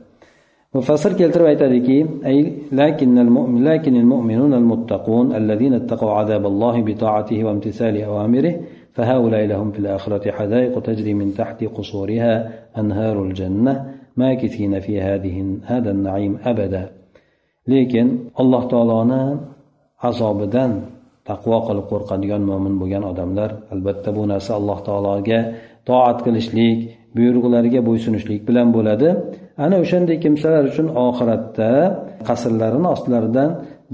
مفسر 0.75 1.13
كيلتر 1.13 1.41
ويتاديكي 1.43 2.05
أي 2.25 2.37
لكن 2.71 3.17
المؤمن 3.17 3.63
لكن 3.63 3.95
المؤمنون 3.95 4.53
المتقون 4.53 5.35
الذين 5.35 5.73
اتقوا 5.73 6.11
عذاب 6.11 6.45
الله 6.45 6.81
بطاعته 6.81 7.43
وامتثال 7.43 7.95
أوامره 8.01 8.55
فهؤلاء 8.93 9.45
لهم 9.45 9.71
في 9.71 9.79
الآخرة 9.79 10.31
حدائق 10.31 10.79
تجري 10.79 11.13
من 11.13 11.33
تحت 11.33 11.63
قصورها 11.63 12.33
أنهار 12.77 13.23
الجنة 13.23 13.73
ما 14.17 14.27
ماكثين 14.27 14.79
في 14.79 15.01
هذه 15.01 15.57
هذا 15.63 15.91
النعيم 15.91 16.37
أبدا 16.43 16.89
لكن 17.67 18.17
الله 18.39 18.67
تعالى 18.67 19.37
عصابدا 19.99 20.81
taqvo 21.29 21.57
qilib 21.67 21.85
qo'rqadigan 21.91 22.41
mo'min 22.49 22.73
bo'lgan 22.81 23.03
odamlar 23.11 23.49
albatta 23.73 24.09
bu 24.17 24.23
narsa 24.31 24.51
alloh 24.59 24.79
taologa 24.87 25.39
toat 25.89 26.17
qilishlik 26.25 26.79
buyruqlariga 27.17 27.81
bo'ysunishlik 27.87 28.41
bilan 28.49 28.67
bo'ladi. 28.75 29.09
Ana 29.65 29.75
o'shanday 29.83 30.17
kimsalar 30.25 30.63
uchun 30.71 30.87
oxiratda 31.07 31.71
qasrlarini 32.27 32.87
ostlaridan 32.95 33.49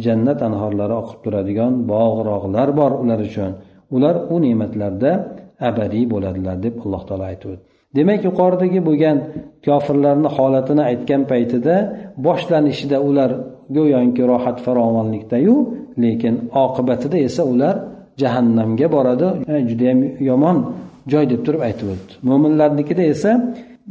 jannat 0.06 0.40
anhorlari 0.48 0.96
oqib 1.02 1.20
turadigan 1.26 1.74
bog'roqlar 1.92 2.68
bor 2.80 2.92
ular 3.04 3.20
uchun. 3.30 3.52
Ular 3.96 4.16
u 4.34 4.36
ne'matlarda 4.46 5.12
abadiy 5.70 6.06
bo'ladilar 6.14 6.56
deb 6.66 6.76
alloh 6.86 7.02
taolo 7.08 7.26
aytib 7.32 7.50
o'tdi. 7.54 7.66
Demak 7.98 8.22
yuqoridagi 8.28 8.80
bo'lgan 8.88 9.18
kofirlarni 9.66 10.30
holatini 10.38 10.84
aytgan 10.92 11.22
paytida 11.32 11.76
boshlanishida 12.26 12.98
ular 13.10 13.32
go'yoki 13.78 14.24
rohat 14.32 14.58
farovonlikdayu 14.66 15.56
lekin 16.04 16.36
oqibatida 16.64 17.18
esa 17.28 17.44
ular 17.54 17.76
jahannamga 18.22 18.88
boradi. 18.96 19.28
Judayam 19.70 20.00
yomon 20.30 20.58
joy 21.12 21.26
deb 21.32 21.42
turib 21.46 21.62
aytib 21.68 21.88
o'tdi. 21.94 22.14
Mo'minlarnikida 22.30 23.04
esa 23.14 23.32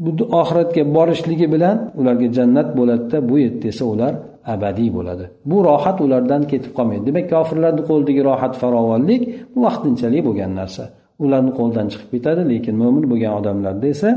bu 0.04 0.10
oxiratga 0.40 0.82
borishligi 0.96 1.46
bilan 1.54 1.76
ularga 2.00 2.28
jannat 2.36 2.68
bo'ladida 2.78 3.18
bu 3.28 3.34
yerda 3.44 3.66
esa 3.72 3.84
ular 3.94 4.12
abadiy 4.54 4.90
bo'ladi. 4.98 5.24
Bu 5.50 5.56
rohat 5.68 5.98
ulardan 6.06 6.42
ketib 6.50 6.72
qolmaydi. 6.76 7.04
Demak 7.08 7.26
kofirlarni 7.34 7.82
qo'lidagi 7.90 8.22
rohat 8.30 8.54
farovonlik 8.62 9.22
bu 9.52 9.58
vaqtinchalik 9.66 10.22
bo'lgan 10.28 10.52
narsa. 10.60 10.84
Ularni 11.24 11.52
qo'lidan 11.58 11.86
chiqib 11.92 12.08
ketadi 12.14 12.42
lekin 12.52 12.74
mo'min 12.82 13.04
bo'lgan 13.10 13.32
odamlarda 13.40 13.86
esa 13.94 14.10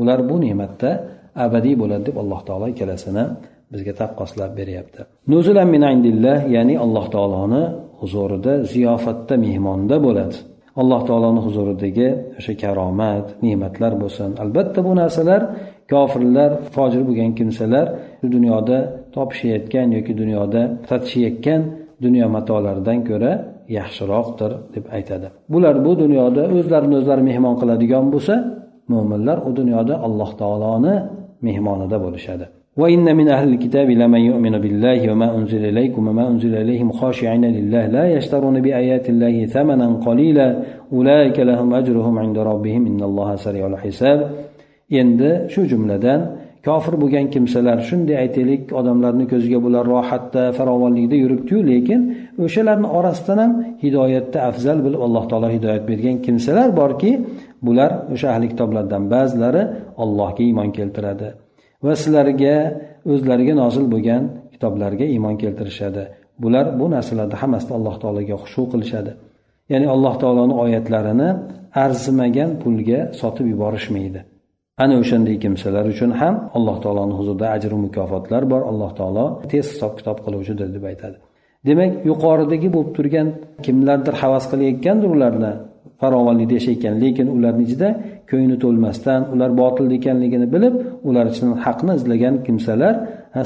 ular 0.00 0.18
bu 0.30 0.36
ne'matda 0.44 0.90
abadiy 1.44 1.74
bo'ladi 1.82 2.04
deb 2.08 2.16
alloh 2.22 2.40
taolo 2.48 2.66
ikkalasini 2.72 3.24
bizga 3.72 3.92
taqqoslab 4.00 4.52
beryapti. 4.60 5.00
Nuzulan 5.32 5.68
min 5.74 5.82
indillah 5.94 6.38
ya'ni 6.56 6.74
alloh 6.84 7.06
taoloni 7.14 7.64
huzurida 8.00 8.52
ziyofatda 8.72 9.34
mehmonda 9.46 9.96
bo'ladi. 10.06 10.36
Alloh 10.82 11.00
taoloni 11.08 11.40
huzuridagi 11.46 12.08
o'sha 12.38 12.54
karomat 12.62 13.26
ne'matlar 13.44 13.92
bo'lsin. 14.02 14.30
Albatta 14.42 14.80
bu 14.86 14.92
narsalar 15.00 15.42
kofirlar 15.92 16.50
fojir 16.74 17.02
bo'lgan 17.08 17.30
kimsalar 17.38 17.86
shu 18.20 18.26
dunyoda 18.36 18.78
topishayotgan 19.14 19.86
yoki 19.96 20.12
dunyoda 20.20 20.62
tatishayotgan 20.88 21.60
dunyo 22.04 22.26
matolaridan 22.36 22.98
ko'ra 23.08 23.32
yaxshiroqdir 23.78 24.50
deb 24.74 24.84
aytadi. 24.96 25.26
Bular 25.52 25.74
bu 25.86 25.92
dunyoda 26.02 26.42
o'zlarini 26.56 26.94
o'zlari 27.00 27.22
mehmon 27.30 27.54
qiladigan 27.60 28.04
bo'lsa 28.14 28.34
mo'minlar 28.92 29.38
u 29.48 29.50
dunyoda 29.60 29.94
alloh 30.06 30.30
taoloni 30.40 30.94
mehmonida 31.46 31.96
bo'lishadi. 32.04 32.46
وإن 32.77 33.15
من 33.15 33.27
أهل 33.27 33.47
الكتاب 33.53 33.89
لمن 33.89 34.19
يؤمن 34.19 34.53
بالله 34.63 35.11
وما 35.11 35.37
أنزل 35.37 35.65
إليكم 35.65 36.07
وما 36.07 36.27
أنزل 36.27 36.55
إليهم 36.55 36.91
خاشعين 36.91 37.45
لله 37.45 37.87
لا 37.87 38.05
يشترون 38.15 38.61
بآيات 38.61 39.09
الله 39.09 39.45
ثمنا 39.45 39.87
قليلا 40.07 40.47
أولئك 40.93 41.39
لهم 41.39 41.73
أجرهم 41.73 42.19
عند 42.19 42.37
ربهم 42.37 42.81
إن 42.87 43.01
الله 43.03 43.35
سريع 43.35 43.67
الحساب 43.67 44.19
endi 44.91 45.31
shu 45.53 45.61
jumladan 45.71 46.19
kofir 46.67 46.93
bo'lgan 47.01 47.25
kimsalar 47.33 47.77
shunday 47.89 48.17
aytaylik 48.23 48.63
odamlarni 48.79 49.25
ko'ziga 49.31 49.59
bular 49.65 49.85
rohatda 49.95 50.43
farovonlikda 50.57 51.15
yuribdiyu 51.23 51.59
lekin 51.71 51.99
o'shalarni 52.45 52.87
orasidan 52.97 53.37
ham 53.43 53.51
hidoyatda 53.83 54.39
afzal 54.49 54.77
bilib 54.85 55.01
alloh 55.07 55.23
taolo 55.31 55.49
hidoyat 55.55 55.83
bergan 55.91 56.17
kimsalar 56.25 56.69
borki 56.81 57.11
bular 57.67 57.91
o'sha 58.13 58.27
ahli 58.33 58.47
kitoblardan 58.53 59.03
ba'zilari 59.13 59.63
allohga 60.03 60.41
iymon 60.49 60.69
keltiradi 60.77 61.27
Va 61.84 61.92
sizlarga 62.02 62.56
o'zlariga 63.12 63.54
nozil 63.62 63.84
bo'lgan 63.94 64.22
kitoblarga 64.52 65.06
iymon 65.14 65.34
keltirishadi. 65.42 66.02
Bular 66.42 66.66
bu 66.80 66.86
narsalarni 66.94 67.36
hammasida 67.42 67.72
alloh 67.78 67.96
taologa 68.02 68.36
xushu 68.42 68.62
qilishadi. 68.72 69.12
Ya'ni 69.72 69.86
alloh 69.94 70.14
taoloni 70.22 70.54
oyatlarini 70.64 71.28
arzimagan 71.84 72.50
pulga 72.62 73.00
sotib 73.20 73.46
yuborishmaydi. 73.52 74.20
Ana 74.82 74.94
o'shanday 75.02 75.36
kimsalar 75.44 75.84
uchun 75.94 76.10
ham 76.20 76.34
alloh 76.56 76.76
taoloni 76.84 77.14
huzurida 77.18 77.46
ajru 77.56 77.76
mukofotlar 77.86 78.42
bor. 78.52 78.62
Alloh 78.70 78.90
taolo 78.98 79.26
tez 79.50 79.64
hisob 79.72 79.92
kitob 79.98 80.18
qiluvchidir 80.24 80.68
deb 80.76 80.84
aytadi. 80.90 81.16
Demak 81.68 81.92
yuqoridagi 82.10 82.68
bo'lib 82.74 82.90
turgan 82.96 83.28
kimlardir 83.64 84.14
havas 84.22 84.44
qilayotgandir 84.52 85.08
ularni 85.16 85.52
farovonlikda 86.00 86.54
yashayotgan 86.58 86.94
lekin 87.02 87.26
ularni 87.36 87.62
ichida 87.68 87.88
ko'ngli 88.30 88.56
to'lmasdan 88.64 89.20
ular 89.34 89.50
botil 89.62 89.86
ekanligini 89.98 90.46
bilib 90.54 90.74
ular 91.08 91.26
ichidan 91.32 91.52
haqni 91.66 91.92
izlagan 91.98 92.34
kimsalar 92.46 92.94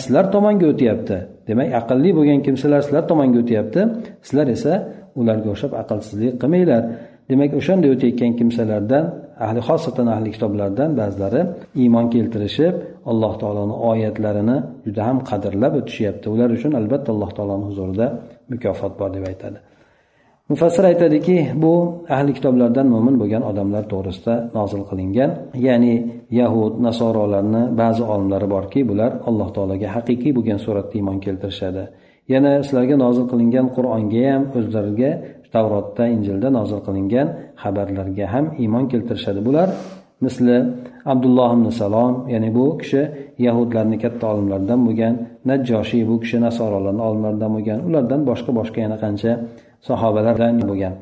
sizlar 0.05 0.25
tomonga 0.35 0.67
o'tyapti. 0.73 1.17
Demak 1.49 1.69
aqlli 1.81 2.11
bo'lgan 2.19 2.41
kimsalar 2.47 2.81
sizlar 2.87 3.05
tomonga 3.11 3.39
o'tyapti. 3.43 3.81
Sizlar 4.27 4.47
esa 4.57 4.73
ularga 5.21 5.49
o'xshab 5.55 5.73
aqlsizlik 5.83 6.33
qilmanglar. 6.43 6.83
Demak 7.31 7.53
o'shanday 7.61 7.91
o'tayotgan 7.95 8.33
kimsalardan 8.41 9.05
ahli 9.45 9.61
xosatan 9.69 10.07
ahli 10.15 10.29
kitoblardan 10.37 10.91
ba'zilari 11.01 11.41
iymon 11.83 12.07
keltirishib 12.15 12.75
alloh 13.11 13.33
taoloni 13.43 13.75
oyatlarini 13.91 14.57
juda 14.87 15.03
ham 15.09 15.19
qadrlab 15.31 15.73
o'tishyapti. 15.81 16.27
Ular 16.35 16.49
uchun 16.57 16.73
albatta 16.81 17.09
alloh 17.15 17.31
taoloni 17.37 17.65
huzurida 17.71 18.07
mukofot 18.53 18.93
bor 19.01 19.11
deb 19.17 19.25
aytadi. 19.31 19.59
Mufassir 20.51 20.85
aytadiki 20.85 21.37
bu 21.63 21.73
ahli 22.15 22.33
kitoblardan 22.39 22.87
mo'min 22.95 23.17
bo'lgan 23.21 23.43
odamlar 23.51 23.85
to'g'risida 23.93 24.35
nozil 24.59 24.83
qilingan 24.91 25.31
ya'ni 25.67 25.95
yahud 26.41 26.73
nasorolarni 26.87 27.63
ba'zi 27.83 28.03
olimlari 28.13 28.49
borki 28.55 28.81
bular 28.91 29.11
alloh 29.29 29.49
taologa 29.57 29.89
haqiqiy 29.97 30.33
bo'lgan 30.39 30.59
suratda 30.65 30.95
iymon 31.01 31.19
keltirishadi. 31.27 31.85
Yana 32.33 32.53
sizlarga 32.67 32.97
nozil 33.05 33.25
qilingan 33.33 33.67
qur'onga 33.77 34.23
ham 34.31 34.43
o'zlariga 34.59 35.11
tavrotda 35.55 36.05
injilda 36.15 36.49
nozil 36.59 36.81
qilingan 36.87 37.27
xabarlarga 37.63 38.27
ham 38.35 38.45
iymon 38.63 38.85
keltirishadi. 38.93 39.41
Bular 39.49 39.69
misli 40.25 40.57
abdulloh 41.13 41.51
ibn 41.57 41.67
salom 41.81 42.15
ya'ni 42.33 42.51
bu 42.59 42.67
kishi 42.81 43.03
yahudlarni 43.47 43.97
katta 44.05 44.25
olimlaridan 44.33 44.81
bo'lgan 44.87 45.15
najjoshiy 45.51 46.03
bu 46.11 46.15
kishi 46.23 46.39
nasorolarni 46.47 47.03
olimlaridan 47.09 47.51
bo'lgan 47.57 47.79
ulardan 47.89 48.21
boshqa 48.31 48.51
boshqa 48.59 48.79
yana 48.85 48.97
qancha 49.05 49.33
sahobalardan 49.89 50.55
bo'lgan. 50.71 50.95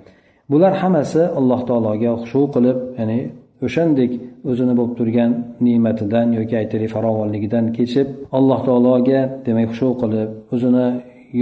Bular 0.52 0.72
hammasi 0.82 1.22
alloh 1.38 1.60
taologa 1.68 2.10
xushu 2.22 2.42
qilib 2.54 2.78
ya'ni 2.98 3.20
o'shandek 3.66 4.12
o'zini 4.50 4.74
bo'lib 4.78 4.94
turgan 4.98 5.30
ne'matidan 5.66 6.26
yoki 6.38 6.54
aytaylik 6.62 6.90
farovonligidan 6.96 7.64
kechib 7.76 8.08
alloh 8.38 8.60
taologa 8.68 9.20
demak 9.46 9.68
xushu 9.72 9.88
qilib 10.02 10.28
o'zini 10.54 10.86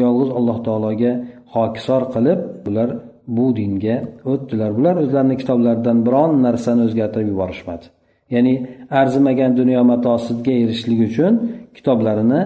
yolg'iz 0.02 0.30
alloh 0.38 0.58
taologa 0.66 1.12
hokisor 1.54 2.02
qilib 2.14 2.40
bular 2.66 2.88
bu 3.36 3.46
dinga 3.58 3.96
o'tdilar. 4.32 4.70
Bular 4.78 4.94
o'zlarini 5.02 5.36
kitoblaridan 5.42 5.98
biron 6.06 6.32
narsani 6.46 6.82
o'zgartirib 6.86 7.28
yuborishmadi. 7.34 7.86
Ya'ni 8.34 8.54
arzimagan 9.00 9.50
dunyo 9.60 9.80
matosiga 9.92 10.54
erishishlik 10.62 11.00
uchun 11.08 11.32
kitoblarini 11.76 12.40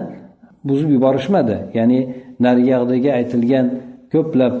buzib 0.69 0.89
yuborishmadi. 0.95 1.55
Ya'ni 1.77 1.99
nariyog'dagi 2.45 3.09
aytilgan 3.19 3.65
ko'plab 4.13 4.53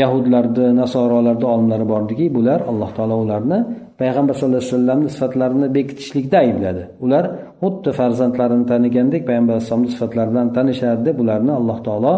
yahudlarni 0.00 0.66
nasorolarni 0.80 1.46
olimlari 1.54 1.86
bordiki 1.92 2.26
bular 2.36 2.60
alloh 2.70 2.90
taolo 2.96 3.16
ularni 3.24 3.58
payg'ambar 4.00 4.34
sallallohu 4.38 4.62
alayhi 4.62 4.74
vasallamni 4.74 5.08
sifatlarini 5.16 5.66
bekitishlikda 5.76 6.36
aybladi. 6.44 6.82
Ular 7.04 7.24
xuddi 7.62 7.90
farzandlarini 7.98 8.64
tanigandek 8.72 9.22
payg'ambar 9.28 9.52
alayhisalomni 9.54 9.90
sifatlari 9.94 10.28
bilan 10.32 10.48
tanishardi 10.56 11.02
deb 11.08 11.16
ularni 11.24 11.52
alloh 11.58 11.78
taolo 11.86 12.14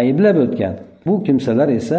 ayblab 0.00 0.36
o'tgan. 0.44 0.74
Bu 1.06 1.14
kimsalar 1.26 1.68
esa 1.80 1.98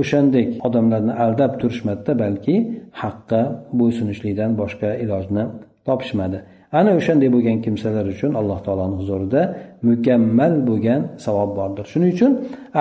o'shandek 0.00 0.48
odamlarni 0.66 1.12
aldab 1.24 1.52
turishmadida 1.60 2.12
balki 2.24 2.54
haqqa 3.02 3.40
bo'ysunishlikdan 3.80 4.50
boshqa 4.60 4.88
ilojni 5.04 5.44
topishmadi. 5.88 6.38
Ana 6.78 6.90
o'shanday 6.98 7.28
bo'lgan 7.34 7.58
kimsalar 7.64 8.06
uchun 8.14 8.30
alloh 8.40 8.58
taoloni 8.66 8.96
huzurida 9.00 9.40
mukammal 9.88 10.54
bo'lgan 10.68 11.00
savob 11.26 11.50
bordir. 11.58 11.84
Shuning 11.92 12.10
uchun 12.16 12.32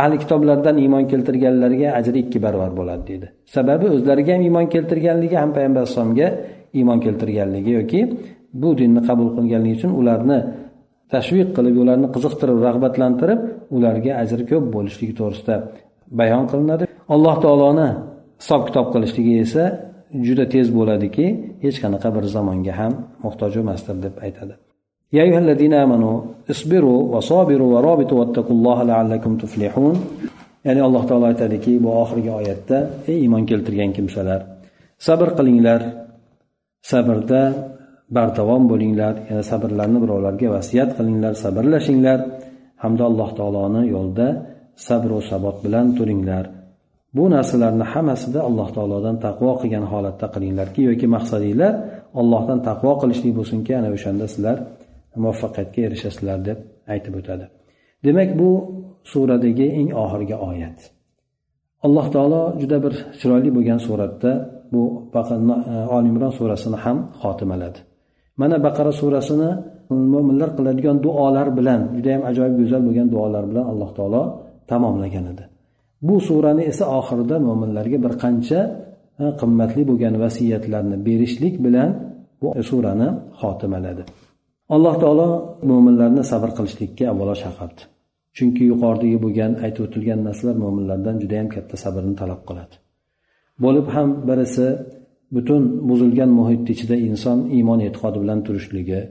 ahli 0.02 0.16
kitoblardan 0.24 0.76
iymon 0.84 1.04
keltirganlarga 1.12 1.90
ajri 2.00 2.18
ikki 2.24 2.40
barobar 2.46 2.72
bo'ladi 2.80 3.04
deydi. 3.10 3.28
Sababi 3.56 3.86
o'zlariga 3.96 4.32
ham 4.36 4.44
iymon 4.48 4.66
keltirganligi 4.74 5.36
ham 5.44 5.50
payg'ambar 5.56 5.82
alayhisalomga 5.84 6.28
iymon 6.80 7.00
keltirganligi 7.06 7.72
yoki 7.80 8.02
bu 8.62 8.70
dinni 8.80 9.02
qabul 9.10 9.30
qilganligi 9.38 9.76
uchun 9.80 9.92
ularni 10.02 10.40
tashviq 11.14 11.50
qilib 11.58 11.76
ularni 11.84 12.08
qiziqtirib 12.16 12.58
rag'batlantirib 12.68 13.40
ularga 13.76 14.12
ajri 14.24 14.44
ko'p 14.52 14.66
bo'lishligi 14.76 15.14
to'g'risida 15.20 15.56
bayon 16.20 16.44
qilinadi. 16.52 16.84
Alloh 17.14 17.36
taoloni 17.46 17.90
hisob 18.42 18.62
kitob 18.68 18.88
qilishligi 18.94 19.34
esa 19.46 19.64
juda 20.27 20.45
tez 20.55 20.67
bo'ladiki 20.79 21.27
hech 21.65 21.77
qanaqa 21.83 22.09
bir 22.17 22.25
zamonga 22.37 22.75
ham 22.81 22.93
muhtoj 23.25 23.53
emasdir 23.63 23.97
deb 24.07 24.17
aytadi 24.29 24.57
يا 25.17 25.23
أيها 25.27 25.41
الذين 25.47 25.75
آمنوا 25.85 26.17
اصبروا 26.53 27.01
وصابروا 27.13 27.71
ورابطوا 27.75 28.19
واتقوا 28.21 28.57
الله 28.57 28.79
لعلكم 28.91 29.33
تفلحون 29.43 29.97
ya'ni 30.67 30.81
alloh 30.87 31.03
taolo 31.09 31.27
aytadiki 31.33 31.73
bu 31.85 31.89
oxirgi 32.03 32.31
oyatda 32.41 32.79
ey 33.11 33.17
iymon 33.25 33.43
keltirgan 33.51 33.91
kimsalar 33.97 34.41
sabr 35.07 35.29
qilinglar 35.39 35.81
sabrda 36.91 37.43
bardavom 38.17 38.63
bo'linglar 38.73 39.15
yana 39.29 39.43
sabrlarni 39.51 39.99
birovlarga 40.05 40.49
vasiyat 40.57 40.91
qilinglar 40.99 41.33
sabrlashinglar 41.45 42.19
hamda 42.83 43.05
alloh 43.11 43.31
taoloni 43.39 43.83
yo'lida 43.95 44.29
sabru 44.89 45.19
sabot 45.31 45.57
bilan 45.65 45.87
turinglar 45.99 46.45
Bu 47.16 47.24
narsalarni 47.36 47.86
hammasida 47.94 48.40
alloh 48.50 48.68
taolodan 48.76 49.16
taqvo 49.26 49.52
qilgan 49.62 49.86
holatda 49.92 50.28
qilinglarki 50.34 50.82
yoki 50.90 51.08
maqsadinglar 51.16 51.74
allohdan 52.22 52.60
taqvo 52.70 52.92
qilishlik 53.02 53.34
bo'lsinki 53.40 53.72
ana 53.80 53.90
o'shanda 53.96 54.26
sizlar 54.34 54.58
muvaffaqiyatga 55.24 55.80
erishasizlar 55.88 56.38
deb 56.50 56.58
aytib 56.94 57.14
o'tadi. 57.20 57.46
Demak 58.06 58.30
bu 58.40 58.50
suradagi 59.12 59.68
eng 59.80 59.90
oxirgi 60.04 60.36
oyat. 60.50 60.80
Alloh 61.86 62.06
taolo 62.16 62.42
juda 62.62 62.78
bir 62.86 62.94
chiroyli 63.20 63.50
bo'lgan 63.58 63.80
suratda 63.88 64.32
bu 64.74 64.84
e, 65.16 65.76
oli 65.96 66.08
imron 66.12 66.34
surasini 66.40 66.78
ham 66.84 66.98
xotimaladi. 67.22 67.80
Mana 68.42 68.58
baqara 68.66 68.92
surasini 69.02 69.50
mo'minlar 70.14 70.50
qiladigan 70.58 70.98
duolar 71.06 71.48
bilan 71.58 71.82
judayam 71.96 72.24
ajoyib 72.30 72.56
go'zal 72.62 72.82
bo'lgan 72.88 73.08
duolar 73.14 73.44
bilan 73.50 73.66
alloh 73.72 73.90
taolo 73.98 74.24
tamomlagan 74.70 75.26
edi. 75.34 75.44
Bu 76.08 76.16
surani 76.28 76.64
esa 76.72 76.86
oxirida 77.00 77.36
mo'minlarga 77.48 77.98
bir 78.06 78.14
qancha 78.24 78.60
qimmatli 79.42 79.82
bo'lgan 79.90 80.16
vasiyatlarni 80.24 80.98
berishlik 81.08 81.56
bilan 81.66 81.90
bu 82.42 82.50
surani 82.70 83.10
xotimaladi. 83.42 84.04
Alloh 84.76 84.96
taolo 85.04 85.28
mo'minlarni 85.72 86.24
sabr 86.32 86.50
qilishlikka 86.58 87.04
avvalo 87.12 87.36
chaqirdi 87.44 87.82
chunki 88.38 88.64
yuqoridagi 88.72 89.18
bo'lgan 89.26 89.52
aytib 89.66 89.82
o'tilgan 89.88 90.20
narsalar 90.28 90.56
mo'minlardan 90.64 91.16
judayam 91.24 91.48
katta 91.56 91.76
sabrni 91.84 92.16
talab 92.22 92.42
qiladi. 92.50 92.76
Bo'lib 93.64 93.88
ham 93.96 94.10
birisi 94.30 94.68
butun 95.36 95.64
buzilgan 95.90 96.32
muhitni 96.40 96.72
ichida 96.76 96.96
inson 97.10 97.38
iymon 97.58 97.80
e'tiqodi 97.88 98.18
bilan 98.24 98.40
turishligi 98.48 99.02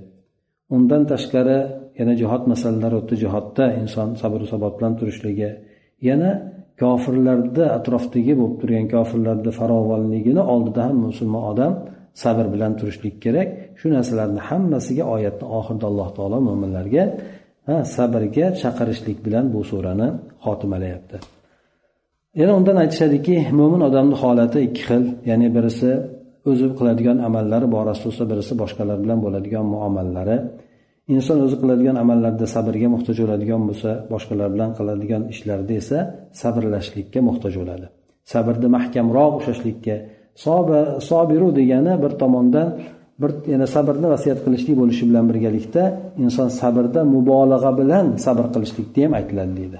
undan 0.76 1.02
tashqari 1.12 1.58
yana 1.98 2.14
jihod 2.20 2.42
masalalari 2.52 2.96
o'tdi 3.00 3.14
jihodda 3.22 3.64
inson 3.82 4.08
sabr 4.22 4.40
sabot 4.52 4.72
bilan 4.78 4.92
turishligi 5.00 5.50
yana 6.08 6.30
kofirlarda 6.80 7.64
atrofdagi 7.78 8.32
bo'lib 8.40 8.56
turgan 8.60 8.86
kofirlarni 8.94 9.52
farovonligini 9.58 10.42
oldida 10.54 10.80
ham 10.86 10.96
musulmon 11.06 11.44
odam 11.52 11.72
sabr 12.22 12.46
bilan 12.54 12.72
turishlik 12.78 13.16
kerak. 13.24 13.48
Shu 13.80 13.86
narsalarni 13.96 14.40
hammasiga 14.48 15.04
oyatni 15.14 15.46
oxirida 15.58 15.86
alloh 15.90 16.08
taolo 16.16 16.38
mo'minlarga 16.48 17.04
sabrga 17.96 18.46
chaqirishlik 18.62 19.18
bilan 19.26 19.44
bu 19.54 19.60
surani 19.70 20.08
xotimalayapti 20.44 21.16
yana 22.40 22.52
undan 22.58 22.76
aytishadiki 22.84 23.34
mo'min 23.58 23.82
odamni 23.88 24.16
holati 24.22 24.58
ikki 24.68 24.82
xil 24.88 25.04
ya'ni 25.30 25.48
birisi 25.56 25.90
o'zi 26.50 26.66
qiladigan 26.78 27.18
amallari 27.28 27.66
borasida 27.76 28.06
bo'lsa 28.08 28.24
birisi 28.32 28.52
boshqalar 28.62 28.96
bilan 29.04 29.18
bo'ladigan 29.24 29.64
muomallari. 29.74 30.36
Inson 31.14 31.38
o'zi 31.46 31.56
qiladigan 31.62 31.96
amallarda 32.02 32.46
sabrga 32.54 32.88
muhtoj 32.94 33.16
bo'ladigan 33.22 33.62
bo'lsa 33.68 33.90
boshqalar 34.12 34.48
bilan 34.54 34.70
qiladigan 34.78 35.22
ishlarda 35.34 35.72
esa 35.82 35.98
sabrlashlikka 36.42 37.20
muhtoj 37.28 37.54
bo'ladi. 37.60 37.86
Sabrni 38.32 38.68
mahkamroq 38.76 39.32
ushlashlikka 39.40 39.94
sobiru 41.10 41.48
degani 41.58 41.92
bir 42.02 42.12
tomondan 42.22 42.68
bir 43.20 43.30
yana 43.52 43.66
sabrni 43.76 44.08
vasiyat 44.14 44.38
qilishlik 44.44 44.76
bo'lishi 44.80 45.04
bilan 45.10 45.24
birgalikda 45.30 45.82
inson 46.24 46.48
sabrda 46.60 47.00
mubolag'a 47.14 47.72
bilan 47.80 48.06
sabr 48.26 48.46
qilishlikda 48.54 49.00
ham 49.04 49.12
aytiladi 49.20 49.54
deydi. 49.60 49.78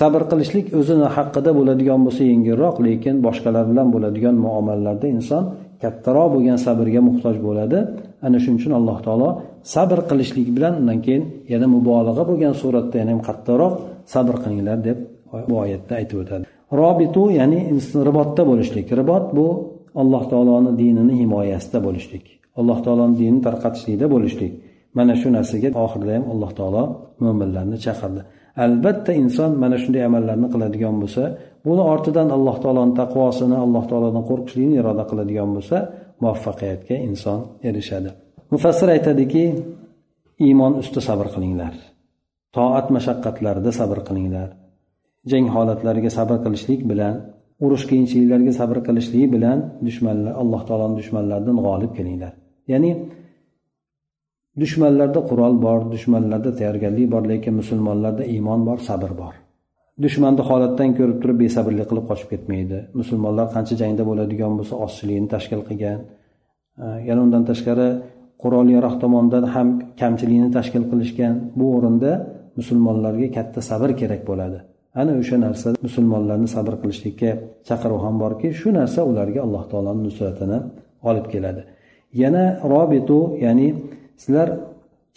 Sabr 0.00 0.22
qilishlik 0.30 0.66
o'zini 0.80 1.08
haqida 1.16 1.50
bo'ladigan 1.58 2.00
bo'lsa 2.06 2.22
yengilroq 2.32 2.76
lekin 2.86 3.14
boshqalar 3.26 3.64
bilan 3.70 3.88
bo'ladigan 3.94 4.34
muomalalarda 4.44 5.06
inson 5.16 5.42
kattaroq 5.84 6.28
bo'lgan 6.34 6.58
sabrga 6.66 7.00
muhtoj 7.08 7.36
bo'ladi. 7.46 7.78
Ana 8.26 8.38
shuning 8.42 8.58
uchun 8.60 8.72
alloh 8.78 8.98
taolo 9.06 9.28
sabr 9.74 9.98
qilishlik 10.10 10.48
bilan 10.56 10.72
undan 10.80 10.98
keyin 11.04 11.22
yana 11.52 11.66
mubolag'a 11.74 12.24
bo'lgan 12.30 12.54
suratda 12.62 12.96
yana 13.00 13.10
ham 13.14 13.20
qattiqroq 13.28 13.74
sabr 14.14 14.34
qilinglar 14.42 14.78
deb 14.88 14.98
bu 15.48 15.54
oyatda 15.64 15.92
aytib 16.00 16.18
o'tadi. 16.22 16.44
Robitu 16.80 17.22
ya'ni 17.38 17.60
ribotda 18.08 18.42
bo'lishlik. 18.50 18.86
Ribot 19.00 19.26
bu 19.36 19.46
alloh 20.02 20.22
taoloni 20.32 20.70
dinini 20.80 21.14
himoyasida 21.20 21.78
bo'lishlik. 21.86 22.24
Alloh 22.60 22.78
taoloni 22.84 23.14
dinini 23.20 23.40
tarqatishlikda 23.46 24.06
bo'lishlik. 24.14 24.52
Mana 24.98 25.14
shu 25.20 25.28
narsaga 25.36 25.68
oxirida 25.84 26.12
ham 26.16 26.24
alloh 26.32 26.50
taolo 26.58 26.82
mo'minlarni 27.22 27.76
chaqirdi. 27.86 28.22
Albatta 28.64 29.12
inson 29.22 29.50
mana 29.62 29.76
shunday 29.82 30.02
amallarni 30.08 30.48
qiladigan 30.54 30.94
bo'lsa 31.02 31.22
buni 31.66 31.82
ortidan 31.92 32.28
alloh 32.36 32.56
taoloni 32.64 32.94
taqvosini 33.00 33.56
alloh 33.64 33.84
taolodan 33.90 34.24
qo'rqishlikni 34.30 34.76
iroda 34.80 35.04
qiladigan 35.10 35.50
bo'lsa 35.56 35.76
muvaffaqiyatga 36.22 36.96
inson 37.08 37.38
erishadi. 37.68 38.10
Mufassir 38.52 38.88
aytadiki 38.96 39.44
iymon 40.46 40.72
usti 40.82 41.00
sabr 41.08 41.26
qilinglar. 41.34 41.74
Toat 42.56 42.86
mashaqqatlarida 42.96 43.70
sabr 43.80 43.98
qilinglar. 44.08 44.48
Jang 45.30 45.46
holatlariga 45.54 46.10
sabr 46.18 46.36
qilishlik 46.44 46.80
bilan 46.90 47.14
urush 47.64 47.84
qiyinchiliklarga 47.90 48.52
sabr 48.60 48.78
qilishlik 48.86 49.26
bilan 49.34 49.58
dushmanlar 49.86 50.32
alloh 50.42 50.60
taoloni 50.68 50.94
dushmanlaridan 51.00 51.56
g'olib 51.66 51.92
kelinglar. 51.98 52.32
Ya'ni 52.72 52.90
dushmanlarda 54.62 55.20
qurol 55.30 55.54
bor 55.66 55.80
dushmanlarda 55.94 56.50
tayyorgarlik 56.58 57.06
bor 57.14 57.22
lekin 57.32 57.54
musulmonlarda 57.60 58.24
iymon 58.34 58.60
bor 58.68 58.78
sabr 58.88 59.10
bor. 59.22 59.34
Dushmanni 60.02 60.42
holatdan 60.48 60.90
ko'rib 60.98 61.18
turib 61.22 61.38
besabrlik 61.44 61.86
qilib 61.90 62.06
qochib 62.10 62.28
ketmaydi. 62.32 62.78
Musulmonlar 63.00 63.46
qancha 63.54 63.74
jangda 63.82 64.02
bo'ladigan 64.10 64.52
bo'lsa 64.58 64.74
ozchilikni 64.84 65.28
tashkil 65.34 65.60
qilgan. 65.68 65.98
Yana 67.08 67.20
undan 67.26 67.42
tashqari 67.50 67.88
qurol 68.42 68.66
yarog' 68.76 68.96
tomondan 69.02 69.44
ham 69.54 69.68
kamchilikni 70.00 70.50
tashkil 70.56 70.84
qilishgan 70.90 71.34
bu 71.58 71.66
o'rinda 71.76 72.12
musulmonlarga 72.58 73.28
katta 73.36 73.60
sabr 73.70 73.90
kerak 74.00 74.22
bo'ladi. 74.30 74.58
Ana 75.00 75.12
o'sha 75.20 75.36
narsa 75.46 75.68
musulmonlarni 75.86 76.48
sabr 76.56 76.74
qilishlikka 76.82 77.30
chaqiruv 77.68 78.00
ham 78.06 78.16
borki 78.24 78.48
shu 78.60 78.68
narsa 78.78 79.00
ularga 79.10 79.40
alloh 79.46 79.64
taoloni 79.70 80.02
nusratini 80.08 80.58
olib 81.08 81.26
keladi. 81.32 81.62
Yana 82.22 82.44
robitu 82.72 83.18
ya'ni 83.44 83.68
sizlar 84.22 84.48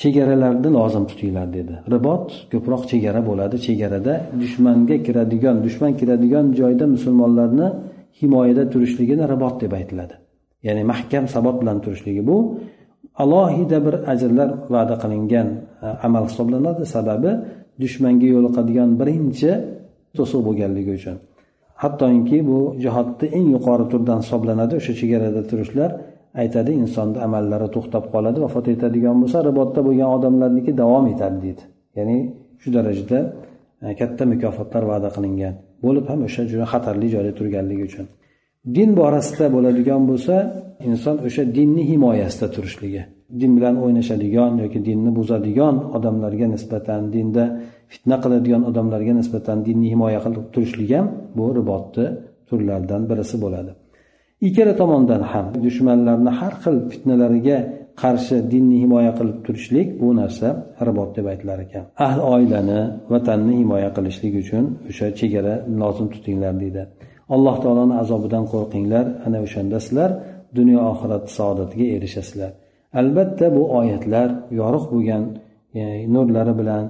chegaralarni 0.01 0.69
lozim 0.77 1.03
tutinglar 1.09 1.47
dedi. 1.57 1.73
Ribot 1.93 2.27
ko'proq 2.51 2.83
chegara 2.91 3.21
bo'ladi. 3.29 3.55
Chegarada 3.67 4.13
dushmanga 4.41 4.97
kiradigan 5.05 5.55
dushman 5.65 5.91
kiradigan 5.99 6.45
joyda 6.59 6.85
musulmonlarni 6.95 7.67
himoyada 8.19 8.63
turishligini 8.73 9.23
ribot 9.33 9.55
deb 9.63 9.71
aytiladi. 9.79 10.15
Ya'ni 10.67 10.83
mahkam 10.91 11.25
sabot 11.35 11.55
bilan 11.61 11.77
turishligi 11.85 12.23
bu. 12.29 12.37
Alohida 13.23 13.77
bir 13.85 13.95
ajrlar 14.13 14.49
va'da 14.73 14.95
qilingan 15.03 15.47
e, 15.85 15.87
amal 16.07 16.23
hisoblanadi. 16.29 16.83
Sababi 16.95 17.31
dushmanga 17.83 18.27
yo'liqadigan 18.35 18.89
birinchi 18.99 19.51
to'siq 20.17 20.41
bo'lganligi 20.47 20.91
uchun. 20.99 21.17
Hattoki 21.83 22.39
bu 22.49 22.59
jihodni 22.83 23.27
eng 23.37 23.47
yuqori 23.55 23.85
turdan 23.91 24.19
hisoblanadi. 24.23 24.73
O'sha 24.79 24.93
chegarada 24.99 25.41
turishlar 25.49 25.89
aytadi 26.41 26.71
insonni 26.83 27.19
amallari 27.27 27.67
to'xtab 27.75 28.03
qoladi 28.13 28.37
vafot 28.45 28.65
etadigan 28.73 29.15
bo'lsa 29.21 29.37
ribotda 29.49 29.79
bo'lgan 29.87 30.09
odamlarniki 30.17 30.71
davom 30.81 31.05
etadi 31.13 31.37
deydi. 31.45 31.63
Ya'ni 31.97 32.17
shu 32.61 32.69
darajada 32.75 33.19
e, 33.85 33.87
katta 33.99 34.23
mukofotlar 34.33 34.83
va'da 34.91 35.09
qilingan 35.15 35.53
bo'lib 35.85 36.05
ham 36.11 36.19
o'sha 36.27 36.41
juda 36.51 36.65
xatarli 36.73 37.07
joyda 37.13 37.31
turganligi 37.39 37.83
uchun. 37.89 38.05
Din 38.75 38.89
borasida 38.99 39.45
bo'ladigan 39.55 40.01
bo'lsa 40.09 40.35
inson 40.89 41.15
o'sha 41.27 41.43
dinni 41.57 41.83
himoyasida 41.91 42.47
turishligi 42.55 43.03
din 43.39 43.51
bilan 43.57 43.75
o'ynashadigan 43.83 44.51
yoki 44.63 44.79
dinni 44.87 45.11
buzadigan 45.17 45.75
odamlarga 45.97 46.47
nisbatan 46.55 47.01
dinda 47.15 47.43
fitna 47.91 48.15
qiladigan 48.23 48.63
odamlarga 48.69 49.13
nisbatan 49.19 49.57
dinni 49.67 49.87
himoya 49.93 50.19
qilib 50.25 50.45
turishlik 50.53 50.91
ham 50.97 51.07
bu 51.37 51.45
ribotni 51.57 52.05
turlaridan 52.47 53.01
birisi 53.09 53.35
bo'ladi. 53.43 53.71
Ikkala 54.41 54.73
tomondan 54.81 55.21
ham 55.31 55.45
dushmanlarni 55.65 56.31
har 56.39 56.53
xil 56.63 56.75
fitnalariga 56.91 57.57
qarshi 58.01 58.35
dinni 58.53 58.77
himoya 58.83 59.11
qilib 59.19 59.37
turishlik 59.45 59.87
bu 60.01 60.07
narsa 60.19 60.47
ribot 60.87 61.09
deb 61.17 61.25
aytilar 61.31 61.59
ekan. 61.65 61.83
Ahli 62.05 62.21
oilani 62.35 62.81
vatanni 63.13 63.53
himoya 63.61 63.89
qilishlik 63.97 64.33
uchun 64.43 64.63
o'sha 64.89 65.07
chegara 65.19 65.53
lozim 65.81 66.07
tutinglar 66.13 66.53
deydi. 66.63 66.83
Alloh 67.35 67.55
taoloni 67.63 67.95
azobidan 68.03 68.43
qo'rqinglar 68.53 69.05
ana 69.25 69.37
o'shanda 69.45 69.77
sizlar 69.85 70.11
dunyo 70.57 70.79
oxirat 70.91 71.23
saodatiga 71.37 71.87
erishasizlar. 71.95 72.51
Albatta 72.99 73.45
bu 73.55 73.63
oyatlar 73.79 74.29
yorug' 74.59 74.87
bo'lgan 74.93 75.23
e, 75.79 75.81
nurlari 76.13 76.53
bilan 76.61 76.83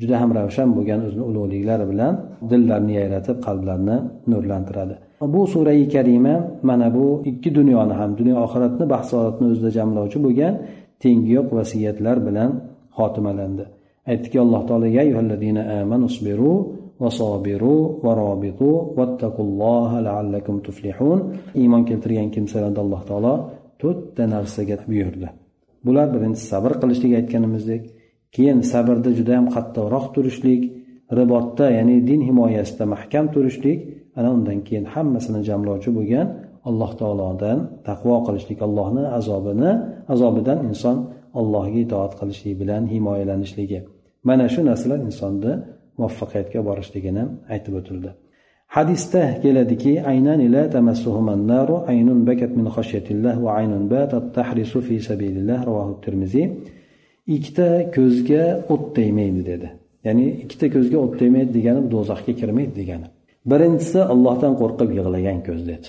juda 0.00 0.16
ham 0.22 0.30
ravshan 0.38 0.68
bo'lgan 0.76 1.00
o'zini 1.06 1.24
ulug'liklari 1.30 1.84
bilan 1.92 2.12
dillarni 2.50 2.92
yayratib 3.00 3.36
qalblarni 3.46 3.96
nurlantiradi. 4.32 4.96
Bu 5.32 5.46
surai 5.52 5.88
karima 5.94 6.34
mana 6.68 6.88
bu 6.96 7.06
ikki 7.30 7.50
dunyoni 7.58 7.94
ham 8.00 8.10
dunyo 8.20 8.36
oxiratni 8.44 8.84
bahsoratni 8.94 9.46
o'zida 9.52 9.70
jamlovchi 9.78 10.18
bo'lgan 10.24 10.54
tengi 11.02 11.30
yo'q 11.36 11.48
vasiyatlar 11.58 12.16
bilan 12.26 12.50
xotimalandi. 12.98 13.64
Aytdiki 14.10 14.38
alloh 14.44 14.62
tuflihun. 20.66 21.18
Iymon 21.60 21.82
keltirgan 21.88 22.28
kimsalarni 22.34 22.80
alloh 22.84 23.02
taolo 23.08 23.34
to'rtta 23.80 24.24
narsaga 24.34 24.76
buyurdi. 24.90 25.28
Bular 25.86 26.06
birinchisi 26.14 26.46
sabr 26.52 26.72
qilishlik 26.82 27.12
aytganimizdek 27.20 27.82
keyin 28.34 28.58
sabrda 28.72 29.10
juda 29.18 29.32
yam 29.38 29.46
qattiqroq 29.56 30.06
turishlik 30.14 30.62
ribotda 31.18 31.66
ya'ni 31.76 31.96
din 32.08 32.20
himoyasida 32.28 32.84
mahkam 32.94 33.26
turishlik 33.34 33.78
ana 34.18 34.28
undan 34.36 34.58
keyin 34.66 34.86
hammasini 34.94 35.40
jamlovchi 35.48 35.90
bo'lgan 35.98 36.26
alloh 36.68 36.90
taolodan 37.00 37.58
taqvo 37.88 38.16
qilishlik 38.26 38.58
allohni 38.66 39.04
azobini 39.18 39.70
azobidan 40.12 40.58
inson 40.70 40.96
allohga 41.40 41.78
itoat 41.86 42.12
qilishlik 42.20 42.54
bilan 42.60 42.82
himoyalanishligi 42.92 43.80
mana 44.28 44.46
shu 44.54 44.60
narsalar 44.70 44.98
insonni 45.08 45.52
muvaffaqiyatga 45.98 46.60
borishligini 46.68 47.24
aytib 47.54 47.74
o'tildi 47.80 48.10
hadisda 48.76 49.22
keladiki 49.42 49.92
aynan 50.12 50.40
ila 50.46 50.62
tamassuhuman 50.76 51.40
naru 51.52 51.76
aynun 51.92 52.20
bakat 52.28 52.52
min 52.58 52.66
khashyatillah 52.76 53.34
va 53.44 53.50
aynun 53.60 53.82
batat 53.94 54.24
tahrisu 54.38 54.78
fi 54.86 54.96
sabilillah 55.08 55.58
rawahu 55.68 55.92
termiziy 56.04 56.46
ikkita 57.26 57.90
ko'zga 57.96 58.44
o't 58.68 58.84
tegmaydi 58.96 59.42
dedi. 59.50 59.68
Ya'ni 60.06 60.26
ikkita 60.44 60.66
ko'zga 60.74 60.96
o't 61.04 61.14
tegmaydi 61.20 61.50
degani 61.58 61.80
do'zaxga 61.94 62.32
kirmaydi 62.40 62.74
degani. 62.80 63.06
Birinchisi 63.50 64.00
ollohdan 64.12 64.52
qo'rqib 64.60 64.90
yig'lagan 64.98 65.38
ko'z 65.46 65.60
dedi 65.70 65.88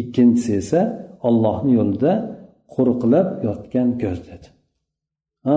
ikkinchisi 0.00 0.50
esa 0.62 0.80
ollohni 1.28 1.72
yo'lida 1.78 2.12
qo'riqlab 2.74 3.28
yotgan 3.48 3.88
ko'z 4.02 4.18
dedi 4.30 4.46
ha 5.46 5.56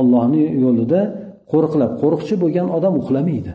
ollohni 0.00 0.40
yo'lida 0.64 1.00
qo'riqlab 1.52 1.92
qo'riqchi 2.02 2.34
bo'lgan 2.42 2.68
odam 2.76 2.94
uxlamaydi. 3.02 3.52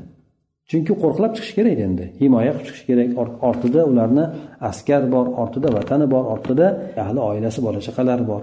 Chunki 0.69 0.93
qo'riqlab 1.01 1.31
chiqish 1.37 1.53
kerak 1.57 1.79
endi. 1.87 2.05
Himoya 2.21 2.51
qilib 2.55 2.67
chiqish 2.67 2.85
kerak. 2.89 3.09
Ortida 3.49 3.81
ularni 3.91 4.25
askar 4.69 5.01
bor 5.13 5.25
ortida 5.43 5.69
vatani 5.77 6.05
bor 6.13 6.23
ortida 6.33 6.67
ahli 7.03 7.19
oilasi 7.29 7.59
bola 7.65 7.79
chaqalari 7.87 8.25
bor. 8.31 8.41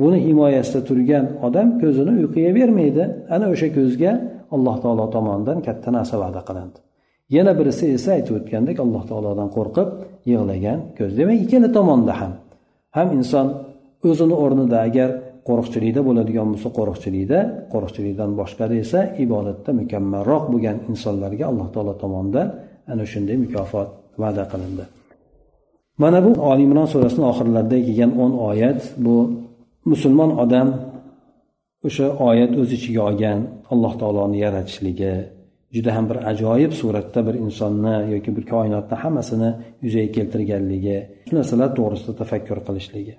Buni 0.00 0.18
himoyasida 0.26 0.80
turgan 0.88 1.24
odam 1.46 1.68
ko'zini 1.82 2.12
uyquga 2.20 2.50
bermaydi. 2.58 3.02
Ana 3.34 3.46
o'sha 3.54 3.68
ko'zga 3.76 4.12
alloh 4.54 4.76
taolo 4.84 5.04
tomonidan 5.14 5.58
katta 5.66 5.88
narsa 5.96 6.14
va'da 6.22 6.40
qilindi. 6.48 6.78
Yana 7.36 7.52
birisi 7.58 7.84
esa 7.96 8.10
aytib 8.16 8.34
o'tgandek 8.38 8.76
alloh 8.84 9.02
taolodan 9.10 9.48
qo'rqib 9.56 9.88
yig'lagan 10.30 10.78
ko'z. 10.98 11.10
Demak 11.20 11.38
ikkala 11.44 11.68
tomonda 11.78 12.12
ham. 12.20 12.32
Ham 12.96 13.08
inson 13.18 13.46
o'zini 14.08 14.34
o'rnida 14.44 14.78
agar 14.88 15.10
qo'riqchilikda 15.48 16.00
bo'ladigan 16.08 16.46
bo'lsa 16.52 16.68
qo'riqchilikda 16.78 17.38
qo'riqchilikdan 17.72 18.30
boshqada 18.40 18.74
esa 18.84 19.00
ibodatda 19.24 19.70
mukammalroq 19.80 20.44
bo'lgan 20.52 20.76
insonlarga 20.90 21.44
alloh 21.50 21.68
taolo 21.74 21.94
tomonidan 22.02 22.46
ana 22.92 23.04
shunday 23.12 23.36
mukofot 23.44 23.88
va'da 24.22 24.44
qilindi. 24.52 24.84
Mana 26.02 26.18
bu 26.24 26.30
oli 26.50 26.62
imron 26.68 26.88
surasini 26.92 27.24
oxirlarida 27.32 27.78
kelgan 27.86 28.12
o'n 28.22 28.32
oyat 28.50 28.80
bu 29.04 29.16
musulmon 29.90 30.30
odam 30.44 30.68
o'sha 31.86 32.06
oyat 32.28 32.52
o'z 32.60 32.70
ichiga 32.78 33.02
olgan 33.08 33.38
alloh 33.72 33.92
taoloni 34.00 34.38
yaratishligi 34.44 35.12
juda 35.74 35.90
ham 35.96 36.04
bir 36.10 36.18
ajoyib 36.30 36.72
suratda 36.80 37.20
bir 37.26 37.34
insonni 37.44 37.94
yoki 38.14 38.30
bir 38.36 38.44
koinotni 38.52 38.96
hammasini 39.02 39.50
yuzaga 39.84 40.10
keltirganligi 40.16 40.96
shu 41.26 41.32
narsalar 41.38 41.70
to'g'risida 41.78 42.12
tafakkur 42.20 42.58
qilishligi. 42.66 43.14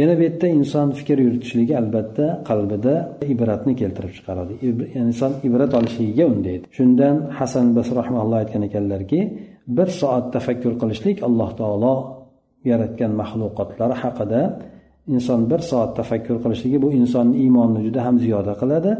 Yana 0.00 0.14
bu 0.18 0.22
yerda 0.26 0.46
inson 0.58 0.88
fikr 0.98 1.18
yuritishligi 1.26 1.74
albatta 1.80 2.26
qalbida 2.50 2.94
ibratni 3.34 3.72
keltirib 3.80 4.12
chiqaradi. 4.16 4.54
Inson 5.02 5.32
ibrat 5.48 5.72
olishligiga 5.78 6.24
undaydi 6.32 6.64
shundan 6.76 7.16
hasan 7.38 7.66
basr 7.76 7.94
rahmaulloh 8.00 8.38
aytgan 8.42 8.62
ekanlarki 8.68 9.20
bir 9.76 9.88
soat 10.00 10.26
tafakkur 10.36 10.74
qilishlik 10.82 11.18
alloh 11.28 11.50
taolo 11.60 11.94
yaratgan 12.70 13.12
maxluqotlari 13.20 13.94
haqida 14.02 14.40
inson 15.14 15.40
bir 15.50 15.60
soat 15.70 15.90
tafakkur 16.00 16.36
qilishligi 16.44 16.78
bu 16.84 16.88
insonni 17.00 17.36
iymonini 17.44 17.80
juda 17.86 18.00
ham 18.06 18.16
ziyoda 18.24 18.52
qiladi. 18.62 18.90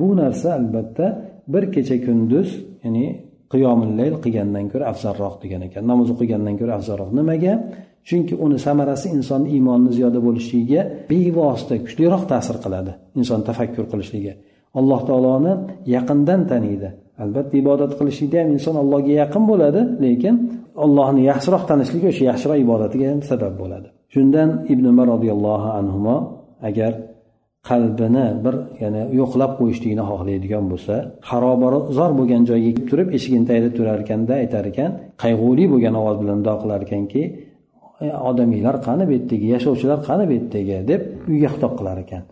Bu 0.00 0.08
narsa 0.20 0.48
albatta 0.58 1.06
bir 1.52 1.64
kecha 1.74 1.96
kunduz 2.06 2.48
ya'ni 2.84 3.06
qiyomillayl 3.52 4.14
qilgandan 4.24 4.66
ko'ra 4.72 4.84
afzalroq 4.92 5.34
degan 5.44 5.62
ekan. 5.68 5.82
Namoz 5.90 6.08
o'qigandan 6.14 6.54
ko'ra 6.60 6.72
afzalroq. 6.78 7.10
Nimaga? 7.18 7.54
Chunki 8.08 8.34
uni 8.44 8.58
samarasi 8.66 9.06
insonni 9.16 9.48
iymonini 9.56 9.92
ziyoda 9.96 10.20
bo'lishligiga 10.26 10.80
bevosita 11.10 11.74
kuchliroq 11.86 12.22
ta'sir 12.32 12.56
qiladi 12.64 12.92
inson 13.20 13.40
tafakkur 13.48 13.84
qilishligi 13.92 14.32
alloh 14.78 15.00
taoloni 15.08 15.52
yaqindan 15.94 16.40
taniydi. 16.50 16.88
Albatta 17.24 17.54
ibodat 17.62 17.92
qilishlikda 17.98 18.36
ham 18.42 18.48
inson 18.56 18.76
allohga 18.82 19.12
yaqin 19.22 19.42
bo'ladi 19.50 19.80
lekin 20.04 20.34
allohni 20.84 21.22
yaxshiroq 21.30 21.62
tanishligi 21.70 22.06
o'sha 22.12 22.24
yaxshiroq 22.30 22.58
ibodatiga 22.64 23.06
ham 23.12 23.20
sabab 23.30 23.54
bo'ladi. 23.62 23.88
Shundan 24.14 24.48
ibn 24.72 24.84
umar 24.92 25.06
roziyallohu 25.14 25.68
anhu 25.80 26.14
agar 26.68 26.92
qalbini 27.68 28.26
bir 28.44 28.54
yana 28.82 29.02
yo'qlab 29.20 29.52
qo'yishlikni 29.60 30.04
xohlaydigan 30.10 30.64
bo'lsa 30.72 30.94
xarobazor 31.30 32.10
bo'lgan 32.18 32.42
joyga 32.50 32.70
kelib 32.76 32.86
turib 32.90 33.08
eshigini 33.16 33.46
tagida 33.50 33.70
turar 33.78 33.98
ekanda 34.04 34.32
aytar 34.42 34.64
ekan 34.72 34.90
qayg'uli 35.22 35.64
bo'lgan 35.72 35.94
ovoz 36.00 36.16
bilan 36.22 36.38
duo 36.46 36.56
qilar 36.62 36.80
ekanki 36.86 37.22
odamiylar 38.30 38.76
qani 38.86 39.04
bu 39.08 39.12
yerdagi 39.16 39.46
yashovchilar 39.54 39.98
qani 40.08 40.24
bu 40.28 40.32
yerdagi? 40.38 40.76
deb 40.90 41.02
uyga 41.30 41.48
xitob 41.54 41.72
qilar 41.78 41.98
ekan. 42.04 42.22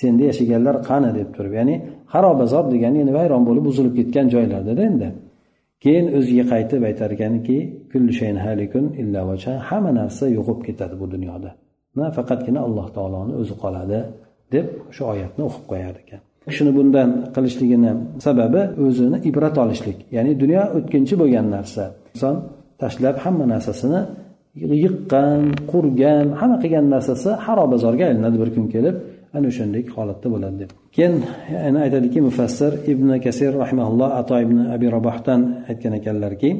Senda 0.00 0.24
yashaganlar 0.30 0.76
qani? 0.88 1.10
deb 1.18 1.28
turib 1.36 1.52
ya'ni 1.58 1.74
xarobazor 2.12 2.64
degani 2.74 2.96
ya'ni 3.02 3.12
vayron 3.18 3.42
bo'lib 3.48 3.64
buzilib 3.68 3.94
ketgan 3.98 4.26
joylardada 4.34 4.82
endi. 4.90 5.08
Keyin 5.84 6.06
o'ziga 6.18 6.44
qaytib 6.52 6.82
aytar 6.90 7.10
ekanki 7.16 7.56
hamma 9.68 9.90
narsa 10.00 10.24
yo'qolib 10.36 10.62
ketadi 10.68 10.94
bu 11.02 11.06
dunyoda. 11.14 11.50
Faqatgina 12.16 12.60
alloh 12.66 12.86
taoloni 12.96 13.32
o'zi 13.40 13.54
qoladi. 13.62 13.98
Deb 14.54 14.66
o'sha 14.90 15.04
oyatni 15.12 15.42
o'qib 15.48 15.64
qo'yar 15.70 15.94
ekan. 16.02 16.20
Kishini 16.48 16.72
bundan 16.78 17.10
qilishligini 17.34 17.92
sababi 18.26 18.62
o'zini 18.84 19.18
ibrat 19.28 19.56
olishlik 19.64 19.98
ya'ni 20.16 20.32
dunyo 20.42 20.62
o'tkinchi 20.76 21.14
bo'lgan 21.20 21.46
narsa. 21.56 21.84
Inson 22.14 22.36
tashlab 22.82 23.16
hamma 23.24 23.44
narsasini 23.54 24.00
yiqqan 24.84 25.40
qurgan 25.72 26.26
hamma 26.40 26.56
qilgan 26.62 26.86
narsasi 26.94 27.30
xarobazorga 27.44 28.04
aylanadi 28.10 28.36
bir 28.42 28.50
kun 28.54 28.66
kelib 28.74 28.96
ana 29.36 29.46
o'shanday 29.50 29.82
holatda 29.96 30.28
bo'ladi 30.34 30.56
deb. 30.62 30.70
Keyin 30.94 31.14
yana 31.66 31.78
aytadiki 31.86 32.18
mufassir 32.28 32.72
ibn 32.92 33.08
kasir 33.24 33.52
rahimaulloh 33.62 34.08
ato 34.20 34.34
ibn 34.44 34.58
abi 34.74 34.86
robohdan 34.96 35.40
aytgan 35.70 35.92
ekanlarki 36.00 36.50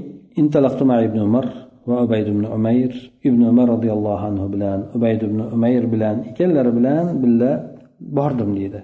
ibn 1.09 1.19
umar 1.29 1.47
va 1.89 1.97
ubayd 2.05 2.27
ibn 2.35 2.45
umayr. 2.57 2.93
Ibn 3.29 3.41
umar 3.53 3.67
roziyallohu 3.75 4.25
anhu 4.31 4.47
bilan 4.55 4.79
ubayd 4.97 5.21
ibn 5.29 5.39
umayr 5.57 5.85
bilan 5.95 6.17
ikkalari 6.31 6.71
bilan 6.79 7.05
birga 7.23 7.53
bordim 8.01 8.57
deydi. 8.57 8.83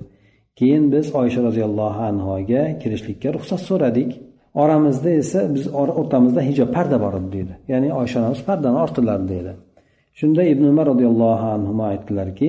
Keyin 0.56 0.92
biz 0.92 1.14
oysha 1.14 1.42
roziyallohu 1.42 2.02
anhoga 2.10 2.78
kirishlikka 2.78 3.28
ruxsat 3.34 3.60
so'radik. 3.60 4.10
Oramizda 4.54 5.10
esa 5.10 5.54
biz 5.54 5.64
o'rtamizda 5.74 6.42
hijob 6.48 6.70
parda 6.76 7.00
bor 7.04 7.14
edi 7.20 7.32
deydi. 7.32 7.54
Ya'ni 7.68 7.88
oysha 8.00 8.20
onamiz 8.20 8.40
pardani 8.48 8.78
ortdilar 8.84 9.28
deydi. 9.28 9.52
Shunda 10.18 10.42
ibn 10.52 10.64
umar 10.64 10.86
roziyallohu 10.92 11.46
anhu 11.56 11.82
aytdilarki 11.82 12.48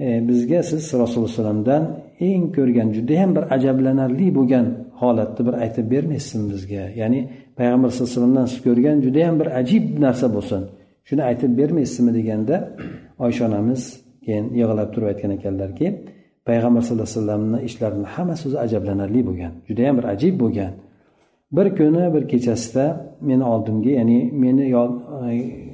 e, 0.00 0.28
bizga 0.28 0.62
siz 0.62 0.82
rasululloh 1.02 1.28
alayhi 1.28 1.38
vasallamdan 1.38 1.82
eng 2.20 2.44
ko'rgan 2.56 2.88
judayam 2.96 3.30
bir 3.36 3.44
ajablanarli 3.56 4.28
bo'lgan 4.38 4.66
holatni 5.00 5.42
bir 5.46 5.54
aytib 5.64 5.86
bermaysizmi 5.94 6.46
bizga. 6.52 6.84
Ya'ni 7.00 7.20
payg'ambar 7.58 7.88
sallallohu 7.90 8.10
alayhi 8.10 8.20
vasallamdan 8.20 8.46
siz 8.52 8.60
ko'rgan 8.66 8.96
judayam 9.06 9.34
bir 9.40 9.48
ajib 9.60 9.84
narsa 10.04 10.26
bo'lsin. 10.36 10.62
Shuni 11.08 11.22
aytib 11.30 11.52
bermaysizmi? 11.60 12.10
deganda 12.18 12.56
oysha 13.24 13.42
onamiz 13.48 13.82
keyin 14.26 14.44
yig'lab 14.60 14.88
turib 14.94 15.08
aytgan 15.12 15.30
ekanlarki 15.38 15.86
payg'ambar 16.48 16.82
sallallohu 16.86 17.08
alayhi 17.08 17.18
vasallamni 17.20 17.58
ishlarini 17.68 18.08
hammasi 18.14 18.42
o'zi 18.48 18.58
ajablanarli 18.66 19.20
bo'lgan 19.28 19.52
judayam 19.68 19.94
bir 19.98 20.06
ajib 20.14 20.34
bo'lgan. 20.42 20.72
Bir 21.56 21.76
kuni 21.78 22.14
bir 22.14 22.28
kechasida 22.32 22.84
meni 23.20 23.44
oldimga 23.44 23.90
ya'ni 23.98 24.18
meni 24.32 24.64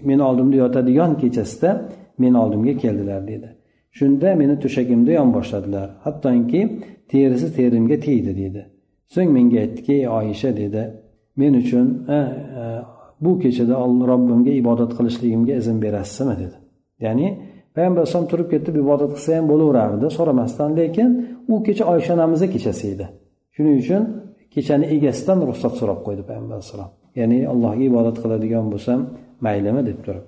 meni 0.09 0.23
oldimda 0.23 0.57
yotadigan 0.57 1.13
kechasida 1.23 1.71
meni 2.19 2.37
oldimga 2.39 2.75
keldilar 2.83 3.21
dedi. 3.33 3.49
Shunda 3.99 4.29
meni 4.41 4.55
to'shagimda 4.63 5.13
yonboshladilar 5.21 5.89
hattoki 6.05 6.61
terisi 7.11 7.49
terimga 7.57 7.97
tegdi 8.07 8.33
dedi. 8.43 8.63
So'ng 9.15 9.31
menga 9.37 9.59
aytdiki 9.65 9.97
oyisha 10.19 10.51
dedi. 10.63 10.83
Men 11.37 11.53
uchun 11.63 11.87
bu 13.25 13.31
kechada 13.43 13.75
robbimga 14.11 14.53
ibodat 14.61 14.91
qilishligimga 14.99 15.55
izn 15.61 15.77
berasizmi? 15.85 16.35
dedi. 16.43 16.57
Ya'ni 17.05 17.29
payg'ambar 17.77 18.01
alayhisalom 18.03 18.29
turib 18.33 18.49
ketib 18.55 18.75
ibodat 18.85 19.11
qilsa 19.17 19.31
ham 19.39 19.47
bo'laverardi 19.53 20.07
so'ramasdan 20.17 20.71
lekin 20.81 21.09
u 21.53 21.55
kecha 21.67 21.85
oysha 21.93 22.11
onamizni 22.17 22.49
kechasi 22.55 22.85
edi. 22.95 23.07
Shuning 23.55 23.77
uchun 23.83 24.03
kechani 24.55 24.87
egasidan 24.97 25.39
ruxsat 25.49 25.73
so'rab 25.81 26.01
qo'ydi 26.07 26.23
payg'ambar 26.29 26.55
alayhissalom 26.57 26.91
ya'ni 27.21 27.39
allohga 27.53 27.85
ibodat 27.91 28.17
qiladigan 28.23 28.67
bo'lsam 28.73 29.01
maylimi 29.47 29.83
deb 29.89 29.99
turib. 30.07 30.25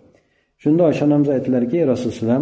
Shunda 0.62 0.82
oysha 0.88 1.02
onamiz 1.08 1.28
aytdilarki 1.36 1.78
rasululloh 1.92 2.40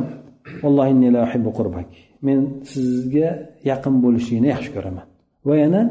men 2.26 2.38
sizga 2.72 3.28
yaqin 3.70 3.94
bo'lishlikni 4.04 4.48
yaxshi 4.54 4.70
ko'raman. 4.76 5.06
Va 5.48 5.54
yana 5.62 5.82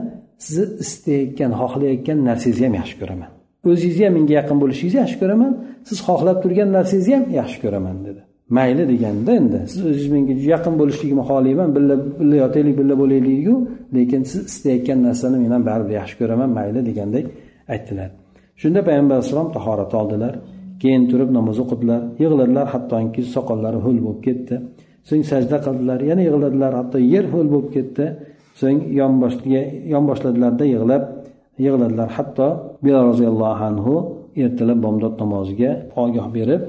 sizni 0.45 0.65
istayotgan 0.83 1.51
xohlayotgan 1.61 2.17
narsangizni 2.29 2.65
ham 2.67 2.75
yaxshi 2.81 2.95
ko'raman. 3.01 3.29
O'zingizni 3.69 4.03
ham 4.07 4.13
menga 4.17 4.33
yaqin 4.39 4.57
bo'lishingizni 4.63 4.99
yaxshi 5.03 5.17
ko'raman. 5.21 5.51
Siz 5.87 5.97
xohlab 6.07 6.37
turgan 6.43 6.69
narsangizni 6.77 7.13
ham 7.17 7.25
yaxshi 7.39 7.57
ko'raman 7.63 7.97
dedi. 8.07 8.21
Mayli 8.57 8.83
deganda 8.91 9.31
endi 9.39 9.59
siz 9.71 9.81
o'zingiz 9.89 10.07
menga 10.15 10.33
yaqin 10.53 10.73
bo'lishligimni 10.81 11.23
xohlayman 11.29 11.69
birga 11.75 11.95
birga 12.19 12.37
yotaylik 12.43 12.75
birga 12.79 12.95
bo'laylikku 13.01 13.55
lekin 13.95 14.21
siz 14.31 14.41
istayotgan 14.51 14.99
narsani 15.07 15.37
men 15.43 15.51
ham 15.55 15.63
baribir 15.69 15.93
yaxshi 15.99 16.15
ko'raman 16.21 16.49
mayli 16.57 16.79
degandek 16.89 17.25
aytdilar. 17.73 18.09
Shunda 18.61 18.79
payg'ambar 18.87 19.15
alayhissalom 19.17 19.49
tahorat 19.57 19.91
oldilar 19.99 20.33
keyin 20.81 21.03
turib 21.11 21.29
namoz 21.37 21.57
o'qidilar 21.63 22.01
yig'ladilar 22.23 22.67
hattoki 22.73 23.21
soqollari 23.35 23.79
ho'l 23.85 23.97
bo'lib 24.05 24.21
ketdi. 24.27 24.55
So'ng 25.09 25.23
sajda 25.31 25.57
qildilar 25.65 25.99
yana 26.09 26.21
yig'ladilar 26.27 26.71
hatto 26.79 26.97
yer 27.13 27.25
ho'l 27.33 27.47
bo'lib 27.53 27.69
ketdi. 27.75 28.05
So'ng 28.61 28.79
yonboshladilarda 29.93 30.65
yig'lab 30.73 31.03
yig'ladilar. 31.65 32.09
Hatto 32.17 32.47
bilol 32.83 33.03
roziyallohu 33.11 33.63
anhu 33.69 33.93
ertalab 34.43 34.79
bomdod 34.85 35.13
namoziga 35.21 35.71
ogoh 36.03 36.27
berib 36.37 36.61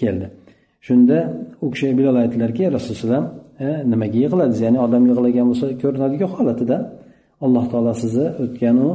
keldi. 0.00 0.26
Shunda 0.86 1.18
u 1.64 1.66
kishi 1.72 1.88
bilol 1.98 2.16
aytdilarki 2.22 2.64
rasululloh 2.76 3.22
e, 3.66 3.68
nimaga 3.92 4.18
yig'ladingiz 4.24 4.60
ya'ni 4.66 4.78
odam 4.86 5.02
yig'lagan 5.10 5.46
bo'lsa 5.50 5.66
ko'rinadigan 5.82 6.30
holatida 6.36 6.76
alloh 7.44 7.64
taolo 7.72 7.92
sizni 8.02 8.26
o'tganu 8.44 8.88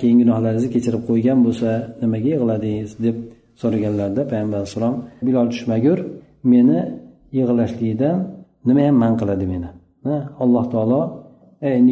keyingi 0.00 0.24
gunohlaringizni 0.24 0.70
kechirib 0.76 1.02
qo'ygan 1.10 1.38
bo'lsa 1.46 1.68
nimaga 2.02 2.28
yig'ladingiz? 2.34 2.90
deb 3.04 3.16
so'raganlarida 3.60 4.22
payg'ambar 4.30 4.58
alayhissalom 4.60 4.94
bilol 5.26 5.46
tushmagur 5.52 5.98
meni 6.52 6.78
yig'lashlikdan 7.38 8.16
nima 8.68 8.80
ham 8.86 8.96
man 9.02 9.12
qiladi 9.20 9.46
meni? 9.52 9.68
Alloh 10.44 10.64
taolo 10.74 11.00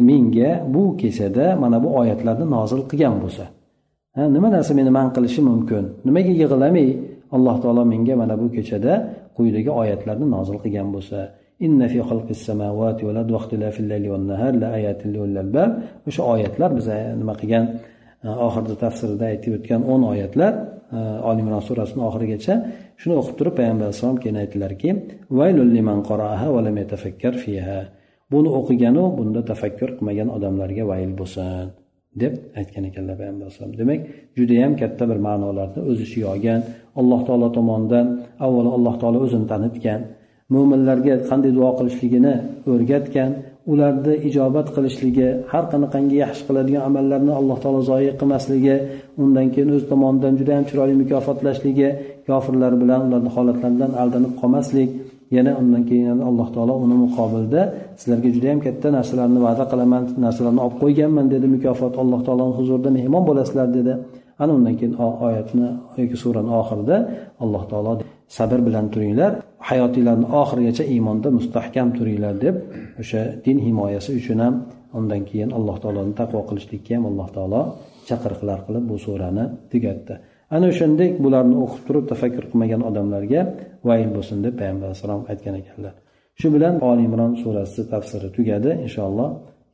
menga 0.09 0.51
bu 0.73 0.83
kechada 1.01 1.45
mana 1.63 1.77
bu 1.83 1.89
oyatlarni 2.01 2.45
nozil 2.55 2.81
qilgan 2.89 3.15
bo'lsa 3.23 3.45
nima 4.35 4.47
narsa 4.55 4.71
meni 4.79 4.91
man 4.97 5.07
qilishi 5.15 5.41
mumkin? 5.49 5.83
Nimaga 6.07 6.31
yig'lamay 6.41 6.87
alloh 7.35 7.55
taolo 7.63 7.83
menga 7.93 8.15
mana 8.21 8.35
bu 8.41 8.47
kechada 8.55 8.93
quyidagi 9.37 9.71
oyatlarni 9.81 10.25
nozil 10.35 10.57
qilgan 10.63 10.87
bo'lsa. 10.95 11.19
O'sha 16.07 16.21
oyatlar 16.33 16.71
biza 16.79 16.95
nima 17.21 17.33
qilgan? 17.41 17.65
E, 18.25 18.27
oxirida 18.47 18.75
tafsirida 18.83 19.25
aytib 19.31 19.51
o'tgan 19.57 19.81
o'n 19.93 20.01
oyatlar 20.11 20.53
e, 20.97 20.99
surasini 21.67 22.01
oxirigacha 22.09 22.53
shuni 23.01 23.15
o'qib 23.21 23.35
turib 23.39 23.55
payg'ambar 23.59 23.85
alayhissalom 23.87 24.17
keyin 24.23 24.37
aytdilarki 24.43 24.89
buni 28.31 28.49
o'qiganu 28.59 29.03
bunda 29.17 29.41
tafakkur 29.51 29.89
qilmagan 29.97 30.29
odamlarga 30.37 30.83
vayl 30.91 31.11
bo'lsin. 31.19 31.67
Deb 32.21 32.33
aytgan 32.59 32.83
ekanlar 32.89 33.15
payg'ambar 33.19 33.45
alayhisalom 33.45 33.73
demak 33.81 33.99
judayam 34.37 34.73
katta 34.81 35.03
bir 35.09 35.19
ma'nolarni 35.27 35.81
o'z 35.89 35.99
ichiga 36.05 36.27
olgan 36.33 36.61
alloh 36.99 37.21
taolo 37.27 37.47
tomonidan 37.57 38.05
avvalo 38.45 38.69
alloh 38.77 38.95
taolo 39.01 39.17
o'zini 39.25 39.47
tanitgan 39.53 40.01
mo'minlarga 40.53 41.15
qanday 41.29 41.51
duo 41.57 41.69
qilishligini 41.79 42.33
o'rgatgan 42.71 43.31
ularni 43.71 44.13
ijobat 44.29 44.67
qilishligi 44.75 45.27
har 45.51 45.63
qanaqangi 45.71 46.15
yaxshi 46.23 46.43
qiladigan 46.47 46.83
amallarni 46.89 47.33
alloh 47.39 47.57
taolo 47.63 47.81
zoyi 47.91 48.11
qilmasligi 48.19 48.75
undan 49.23 49.47
keyin 49.53 49.69
o'z 49.75 49.83
tomonidan 49.91 50.33
juda 50.39 50.51
yam 50.57 50.65
chiroyli 50.69 50.95
mukofotlashligi 51.03 51.89
kofirlar 52.27 52.73
bilan 52.81 53.01
ularni 53.07 53.31
holatlaridan 53.35 53.91
aldanib 54.01 54.33
qolmaslik 54.41 54.89
yana 55.35 55.51
undan 55.61 55.83
keyin 55.89 56.19
alloh 56.29 56.47
taolo 56.55 56.73
uni 56.85 56.95
muqobilda 57.05 57.61
sizlarga 57.99 58.29
juda 58.35 58.47
yam 58.51 58.59
katta 58.65 58.87
narsalarni 58.97 59.39
va'da 59.47 59.63
qilaman 59.71 60.03
narsalarni 60.25 60.61
olib 60.65 60.77
qo'yganman 60.83 61.25
dedi 61.33 61.47
mukofot. 61.55 61.93
Alloh 62.03 62.19
taoloni 62.27 62.53
huzurida 62.59 62.89
mehmon 62.97 63.23
bo'lasizlar 63.29 63.67
dedi. 63.77 63.93
Ana 64.41 64.51
undan 64.57 64.75
keyin 64.79 64.93
oyatni 65.27 65.67
yoki 65.99 66.17
surani 66.23 66.51
oxirida 66.61 66.97
alloh 67.43 67.63
taolo 67.71 67.91
sabr 68.37 68.59
bilan 68.67 68.85
turinglar. 68.93 69.31
Hayotinglarni 69.69 70.27
oxirigacha 70.41 70.83
iymonda 70.93 71.29
mustahkam 71.37 71.87
turinglar 71.97 72.35
deb 72.45 72.55
o'sha 73.01 73.21
din 73.45 73.57
himoyasi 73.65 74.09
uchun 74.19 74.39
ham 74.45 74.53
undan 74.99 75.21
keyin 75.29 75.49
alloh 75.57 75.75
taoloni 75.83 76.13
taqvo 76.21 76.41
qilishlikka 76.49 76.91
ham 76.95 77.03
alloh 77.11 77.27
taolo 77.35 77.61
chaqiriqlar 78.07 78.59
qilib 78.67 78.83
bu 78.89 78.95
surani 79.05 79.45
tugatdi. 79.71 80.15
Ana 80.55 80.65
o'shandek 80.71 81.11
bularni 81.23 81.55
o'qib 81.63 81.81
turib 81.87 82.05
tafakkur 82.11 82.45
qilmagan 82.51 82.81
odamlarga 82.89 83.41
vayl 83.88 84.08
bo'lsin 84.16 84.38
deb 84.46 84.54
payg'ambar 84.60 84.86
alayhissalom 84.88 85.22
aytgan 85.32 85.54
ekanlar 85.62 85.94
shu 86.40 86.48
bilan 86.54 86.74
oli 86.90 87.02
imron 87.08 87.32
surasi 87.42 87.82
tafsiri 87.92 88.28
tugadi 88.36 88.70
inshaalloh 88.86 89.30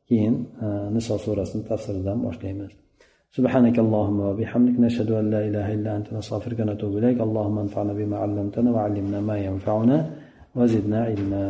keyin 0.09 0.35
e, 0.64 0.66
niso 0.94 1.14
surasini 1.25 1.62
tafsiridan 1.71 2.18
boshlaymiz 2.27 2.73
سبحانك 3.37 3.77
اللهم 3.85 4.18
وبحمدك 4.29 4.77
نشهد 4.87 5.11
أن 5.21 5.27
لا 5.35 5.40
إله 5.49 5.66
إلا 5.77 5.90
أنت 5.99 6.09
نستغفرك 6.16 6.59
ونتوب 6.61 6.92
إليك 6.99 7.18
اللهم 7.27 7.57
انفعنا 7.64 7.92
بما 7.99 8.16
علمتنا 8.25 8.68
وعلمنا 8.75 9.18
ما 9.29 9.37
ينفعنا 9.49 9.97
وزدنا 10.59 10.99
علما 11.09 11.44